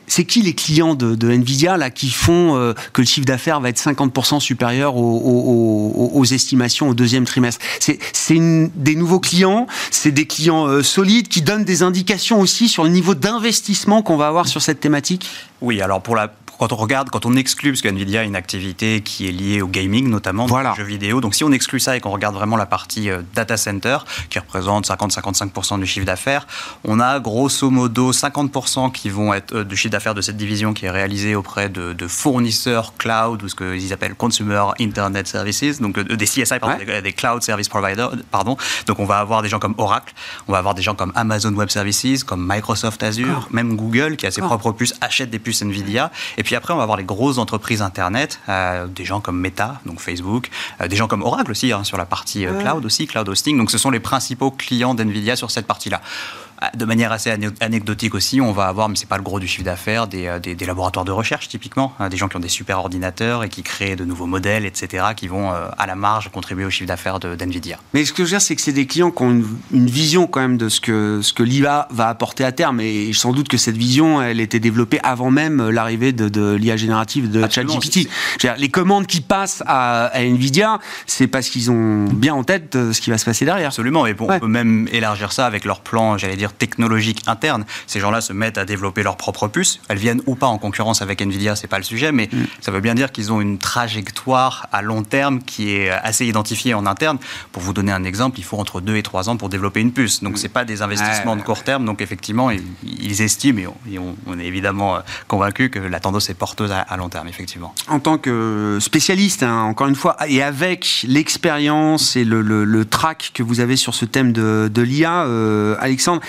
[0.06, 3.80] c'est qui les clients de, Nvidia là qui font que le chiffre d'affaires va être
[3.80, 7.64] 50% supérieur aux, estimations au deuxième trimestre?
[7.78, 12.90] C'est des nouveaux clients, c'est des clients solides qui donnent des indications aussi sur le
[12.90, 14.80] niveau d'investissement qu'on va avoir sur cette
[15.60, 19.00] oui, alors pour la, quand on regarde, quand on exclut, parce qu'NVIDIA a une activité
[19.00, 20.74] qui est liée au gaming notamment, voilà.
[20.76, 23.56] jeux vidéo, donc si on exclut ça et qu'on regarde vraiment la partie euh, data
[23.56, 23.98] center,
[24.28, 26.46] qui représente 50-55% du chiffre d'affaires,
[26.84, 30.74] on a grosso modo 50% qui vont être euh, du chiffre d'affaires de cette division
[30.74, 35.98] qui est réalisé auprès de, fournisseurs cloud, ou ce qu'ils appellent Consumer Internet Services, donc
[35.98, 38.56] euh, des CSI, pardon, des, Cloud Service Providers, pardon.
[38.86, 40.14] Donc on va avoir des gens comme Oracle,
[40.48, 44.26] on va avoir des gens comme Amazon Web Services, comme Microsoft Azure, même Google qui
[44.26, 47.04] a ses propres puces, achète des puces NVIDIA, et puis après, on va avoir les
[47.04, 51.50] grosses entreprises Internet, euh, des gens comme Meta, donc Facebook, euh, des gens comme Oracle
[51.50, 53.56] aussi, hein, sur la partie euh, cloud aussi, cloud hosting.
[53.58, 56.00] Donc ce sont les principaux clients d'NVIDIA sur cette partie-là.
[56.60, 57.30] Ah, de manière assez
[57.60, 60.40] anecdotique aussi, on va avoir, mais c'est pas le gros du chiffre d'affaires, des, euh,
[60.40, 63.62] des, laboratoires de recherche typiquement, hein, des gens qui ont des super ordinateurs et qui
[63.62, 67.20] créent de nouveaux modèles, etc., qui vont euh, à la marge contribuer au chiffre d'affaires
[67.20, 67.78] d'NVIDIA.
[67.94, 69.40] mais ce que je veux dire, c'est que c'est des clients qui ont
[69.72, 73.12] une, vision quand même de ce que, ce que l'IA va apporter à terme, et
[73.12, 77.48] sans doute que cette vision, elle était développée avant même l'arrivée de, l'IA générative de
[77.48, 78.08] ChatGPT.
[78.58, 83.00] Les commandes qui passent à, NVIDIA, c'est parce qu'ils ont bien en tête euh, ce
[83.00, 83.68] qui va se passer derrière.
[83.68, 87.64] Absolument, et on peut même élargir ça avec leur plan, j'allais dire, technologique interne.
[87.86, 89.80] Ces gens-là se mettent à développer leurs propres puces.
[89.88, 92.46] Elles viennent ou pas en concurrence avec Nvidia, c'est pas le sujet, mais mm.
[92.60, 96.74] ça veut bien dire qu'ils ont une trajectoire à long terme qui est assez identifiée
[96.74, 97.18] en interne.
[97.52, 99.92] Pour vous donner un exemple, il faut entre 2 et 3 ans pour développer une
[99.92, 100.22] puce.
[100.22, 100.36] Donc mm.
[100.36, 101.84] c'est pas des investissements de court terme.
[101.84, 106.72] Donc effectivement, ils, estiment et on, est évidemment euh, convaincu que la tendance est porteuse
[106.72, 107.74] à, long terme, effectivement.
[107.88, 113.32] En tant que spécialiste, hein, encore une fois, et avec l'expérience et le, le, track
[113.34, 116.22] que vous avez sur ce thème de, de l'IA, euh, Alexandre,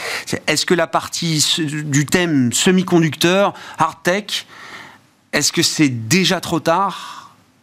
[0.48, 4.46] est-ce que la partie du thème semi-conducteur, hard tech,
[5.34, 7.20] est-ce que c'est déjà trop tard?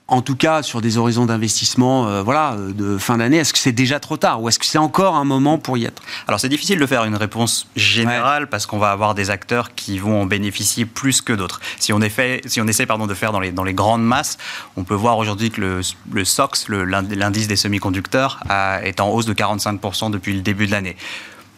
[0.09, 3.73] En tout cas sur des horizons d'investissement euh, voilà, de fin d'année, est-ce que c'est
[3.73, 6.01] déjà trop tard ou est-ce que c'est encore un moment pour y être?
[6.29, 9.99] Alors c'est difficile de faire une réponse générale parce qu'on va avoir des acteurs qui
[9.99, 11.61] vont en bénéficier plus que d'autres.
[11.81, 11.99] Si on,
[12.47, 14.39] si on essaie pardon, de faire dans les, dans les grandes masses,
[14.77, 15.81] on peut voir aujourd'hui que le,
[16.13, 18.45] le SOX, l'indice des semi-conducteurs,
[18.85, 20.97] est en hausse de 45% depuis le début de l'année.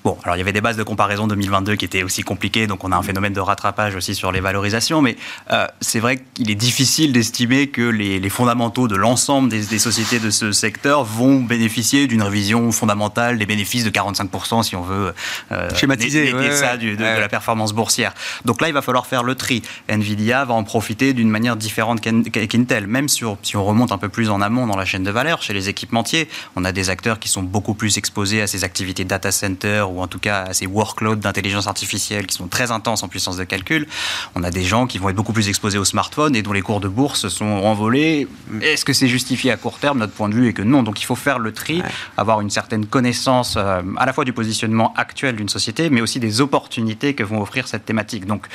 [0.05, 2.85] Bon, alors il y avait des bases de comparaison 2022 qui étaient aussi compliquées, donc
[2.85, 5.17] on a un phénomène de rattrapage aussi sur les valorisations, mais
[5.51, 10.31] euh, c'est vrai qu'il est difficile d'estimer que les, fondamentaux de l'ensemble des, sociétés de
[10.31, 15.15] ce secteur vont bénéficier d'une révision fondamentale des bénéfices de 45% si on veut
[15.51, 18.13] euh, schématiser ça de, la performance boursière.
[18.45, 19.63] Donc là, il va falloir faire le tri.
[19.89, 24.09] Nvidia va en profiter d'une manière différente qu'Intel, même sur, si on remonte un peu
[24.09, 27.19] plus en amont dans la chaîne de valeur, chez les équipementiers, on a des acteurs
[27.19, 30.55] qui sont beaucoup plus exposés à ces activités data center ou en tout cas à
[30.55, 33.87] ces workloads d'intelligence artificielle qui sont très intenses en puissance de calcul.
[34.35, 36.63] On a des gens qui vont être beaucoup plus exposés aux smartphones et dont les
[36.63, 38.29] cours de bourse sont envolés.
[38.61, 40.83] Est-ce que c'est justifié à court terme Notre point de vue est que non?
[40.83, 41.83] Donc il faut faire le tri,
[42.17, 46.21] avoir une certaine connaissance euh, à la fois du positionnement actuel d'une société, mais aussi
[46.21, 48.27] des opportunités que vont offrir cette thématique.
[48.27, 48.47] Donc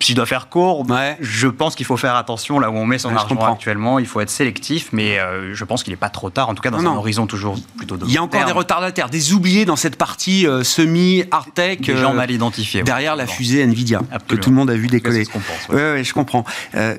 [0.00, 0.86] si je dois faire court,
[1.20, 3.98] je pense qu'il faut faire attention là où on met son argent actuellement.
[3.98, 6.62] Il faut être sélectif, mais euh, je pense qu'il n'est pas trop tard, en tout
[6.62, 9.64] cas dans un horizon toujours plutôt de Il y a encore des retardataires, des oubliés
[9.64, 11.80] dans cette partie euh, semi hard tech.
[11.80, 12.82] Des gens mal identifiés.
[12.82, 15.24] Derrière la fusée Nvidia que tout le monde a vu décoller.
[15.70, 16.44] Oui, ouais, je comprends.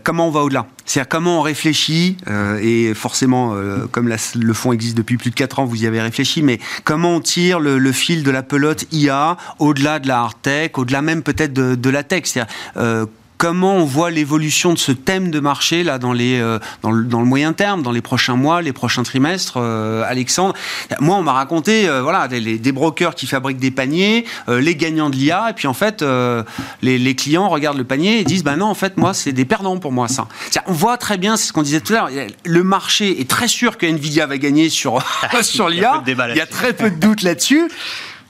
[0.03, 0.65] comment on va au-delà?
[0.85, 2.17] C'est-à-dire comment on réfléchit
[2.61, 3.55] et forcément,
[3.91, 7.15] comme le fonds existe depuis plus de 4 ans, vous y avez réfléchi, mais comment
[7.15, 11.23] on tire le, fil de la pelote IA au-delà de la hard tech, au-delà même
[11.23, 12.23] peut-être de, de la tech?
[12.81, 13.05] Euh,
[13.37, 17.25] comment on voit l'évolution de ce thème de marché là dans les euh, dans, le,
[17.25, 19.55] moyen terme, dans les prochains mois, les prochains trimestres.
[19.57, 20.53] Euh, Alexandre,
[20.99, 25.15] moi on m'a raconté voilà des, des, brokers qui fabriquent des paniers, les gagnants de
[25.15, 26.05] l'IA, et puis en fait
[26.83, 29.79] les, clients regardent le panier et disent ben non en fait moi c'est des perdants
[29.79, 30.27] pour moi ça.
[30.67, 32.27] On voit très bien c'est ce qu'on disait tout à l'heure.
[32.45, 35.01] Le marché est très sûr que Nvidia va gagner sur
[35.41, 36.03] sur l'IA.
[36.05, 37.71] Il y a très peu de doutes là-dessus.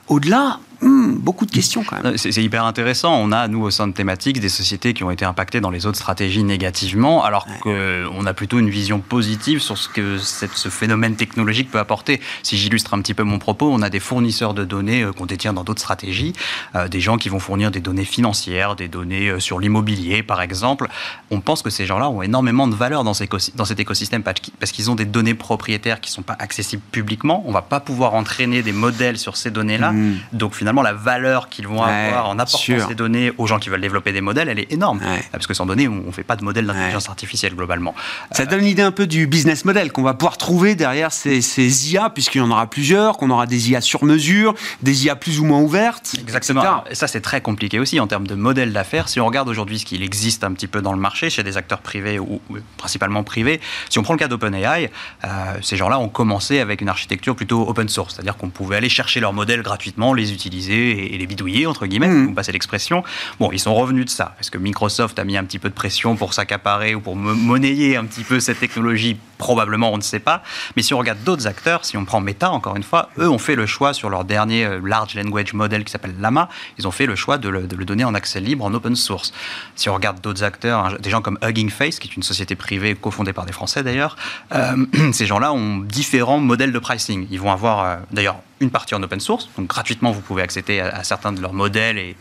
[0.08, 2.16] Au-delà, Hmm, beaucoup de questions quand même.
[2.16, 3.14] C'est hyper intéressant.
[3.14, 5.86] On a, nous, au sein de Thématiques, des sociétés qui ont été impactées dans les
[5.86, 11.14] autres stratégies négativement, alors qu'on a plutôt une vision positive sur ce que ce phénomène
[11.14, 12.20] technologique peut apporter.
[12.42, 15.26] Si j'illustre un petit peu mon propos, on a des fournisseurs de données euh, qu'on
[15.26, 16.32] détient dans d'autres stratégies,
[16.74, 20.42] euh, des gens qui vont fournir des données financières, des données euh, sur l'immobilier, par
[20.42, 20.88] exemple.
[21.30, 23.12] On pense que ces gens-là ont énormément de valeur dans,
[23.54, 27.42] dans cet écosystème parce qu'ils ont des données propriétaires qui ne sont pas accessibles publiquement.
[27.44, 29.92] On ne va pas pouvoir entraîner des modèles sur ces données-là.
[29.92, 30.16] Hmm.
[30.32, 33.82] Donc finalement, la valeur qu'ils vont avoir en apportant ces données aux gens qui veulent
[33.82, 35.00] développer des modèles, elle est énorme.
[35.30, 37.94] Parce que sans données, on ne fait pas de modèle d'intelligence artificielle globalement.
[38.30, 41.92] Ça donne l'idée un peu du business model qu'on va pouvoir trouver derrière ces, ces
[41.92, 45.40] IA, puisqu'il y en aura plusieurs, qu'on aura des IA sur mesure, des IA plus
[45.40, 46.14] ou moins ouvertes.
[46.18, 46.84] Exactement.
[46.90, 49.08] Et ça, c'est très compliqué aussi en termes de modèle d'affaires.
[49.08, 51.56] Si on regarde aujourd'hui ce qu'il existe un petit peu dans le marché, chez des
[51.56, 52.40] acteurs privés ou,
[52.76, 54.90] principalement privés, si on prend le cas d'OpenAI,
[55.24, 55.28] euh,
[55.62, 59.20] ces gens-là ont commencé avec une architecture plutôt open source, c'est-à-dire qu'on pouvait aller chercher
[59.20, 62.26] leurs modèles gratuitement, les utiliser et, les bidouiller, entre guillemets, mmh.
[62.26, 63.04] vous passez l'expression.
[63.38, 64.34] Bon, ils sont revenus de ça.
[64.40, 67.96] Est-ce que Microsoft a mis un petit peu de pression pour s'accaparer ou pour monnayer
[67.96, 70.44] un petit peu cette technologie Probablement, on ne sait pas.
[70.76, 73.38] Mais si on regarde d'autres acteurs, si on prend Meta, encore une fois, eux ont
[73.38, 76.48] fait le choix sur leur dernier euh, Large Language Model qui s'appelle Lama,
[76.78, 79.32] ils ont fait le choix de le, donner en accès libre, en open source.
[79.74, 82.94] Si on regarde d'autres acteurs, des gens comme Hugging Face, qui est une société privée
[82.94, 84.16] cofondée par des Français d'ailleurs,
[84.54, 87.26] euh, ces gens-là ont différents modèles de pricing.
[87.30, 90.80] Ils vont avoir, euh, d'ailleurs, une partie en open source, donc gratuitement vous pouvez accéder
[90.80, 92.16] à, certains de leurs modèles et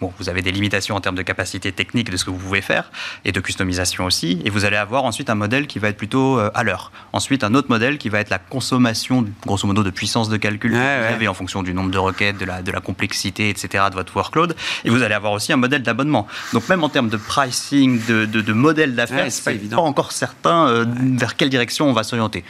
[0.00, 2.60] bon, vous avez des limitations en termes de capacité technique de ce que vous pouvez
[2.60, 2.90] faire
[3.24, 4.40] et de customisation aussi.
[4.44, 6.92] Et vous allez avoir ensuite un modèle qui va être plutôt euh, à l'heure.
[7.12, 10.72] Ensuite, un autre modèle qui va être la consommation, grosso modo, de puissance de calcul
[10.72, 13.84] que vous avez en fonction du nombre de requêtes, de la, de la complexité, etc.
[13.90, 14.54] de votre workload.
[14.84, 16.26] Et vous allez avoir aussi un modèle d'abonnement.
[16.52, 20.68] Donc même en termes de pricing, de, de, modèle d'affaires, c'est pas, pas encore certain
[20.68, 22.44] euh, vers quelle direction on va s'orienter.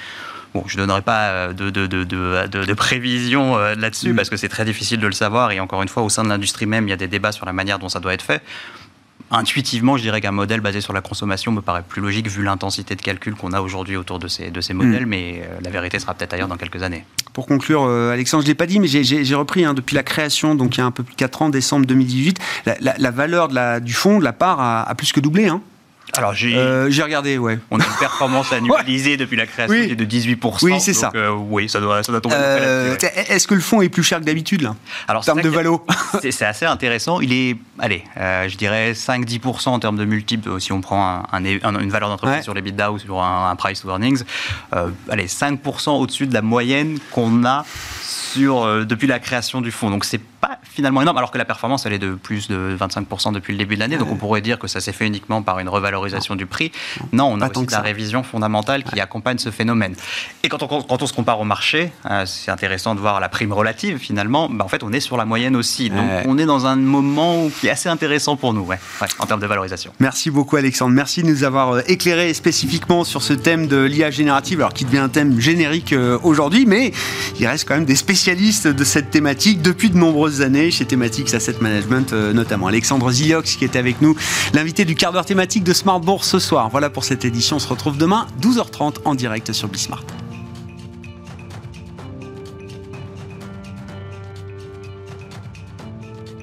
[0.54, 4.16] Bon, je ne donnerai pas euh, de, de, de, de prévision euh, là-dessus mm.
[4.16, 6.28] parce que c'est très difficile de le savoir et encore une fois, au sein de
[6.28, 8.42] l'industrie même, il y a des débats sur la manière dont ça doit être fait.
[9.30, 12.94] Intuitivement, je dirais qu'un modèle basé sur la consommation me paraît plus logique vu l'intensité
[12.94, 15.08] de calcul qu'on a aujourd'hui autour de ces, de ces modèles, mm.
[15.08, 17.04] mais euh, la vérité sera peut-être ailleurs dans quelques années.
[17.32, 20.54] Pour conclure, Alexandre, je ne l'ai pas dit, mais j'ai repris hein, depuis la création,
[20.54, 22.38] donc il y a un peu plus de 4 ans, décembre 2018,
[22.80, 25.48] la, valeur de la, du fonds, de la part, a, plus que doublé.
[25.48, 25.60] Hein.
[26.12, 27.58] Alors euh, j'ai regardé, ouais.
[27.70, 30.58] On a une performance annualisée depuis la création de 18%.
[30.62, 31.10] Oui, c'est ça.
[31.14, 32.36] Euh, oui, ça doit, ça doit tomber.
[32.38, 32.96] Euh,
[33.28, 34.76] est-ce que le fonds est plus cher que d'habitude là
[35.08, 35.84] Alors, en termes de valo
[36.20, 37.20] C'est assez intéressant.
[37.20, 41.90] Il est, allez, je dirais 5-10% en termes de multiples si on prend un, une
[41.90, 44.22] valeur d'entreprise sur les bidas ou sur un, price to earnings.
[45.10, 47.64] allez, 5% au-dessus de la moyenne qu'on a
[48.36, 49.90] sur, depuis la création du fonds.
[49.90, 53.32] Donc c'est pas finalement énorme, alors que la performance, elle est de plus de 25%
[53.32, 53.96] depuis le début de l'année.
[53.96, 56.72] Donc on pourrait dire que ça s'est fait uniquement par une revalorisation du prix.
[57.12, 59.94] Non, on a aussi la révision fondamentale qui accompagne ce phénomène.
[60.42, 63.28] Et quand on, quand on se compare au marché, euh, c'est intéressant de voir la
[63.28, 64.48] prime relative finalement.
[64.48, 65.90] Bah, en fait, on est sur la moyenne aussi.
[65.90, 68.78] Donc on est dans un moment qui est assez intéressant pour nous, ouais,
[69.18, 69.92] en termes de valorisation.
[70.00, 70.92] Merci beaucoup Alexandre.
[70.92, 74.84] Merci de nous avoir euh, éclairé spécifiquement sur ce thème de l'IA générative, alors qui
[74.84, 76.92] devient un thème générique euh, aujourd'hui, mais
[77.38, 77.96] il reste quand même des
[78.26, 83.54] de cette thématique depuis de nombreuses années chez Thematics Asset Management, euh, notamment Alexandre Ziliox
[83.54, 84.16] qui est avec nous,
[84.52, 86.68] l'invité du quart d'heure thématique de Smart Bourse ce soir.
[86.68, 87.56] Voilà pour cette édition.
[87.56, 90.02] On se retrouve demain 12h30 en direct sur Bismart.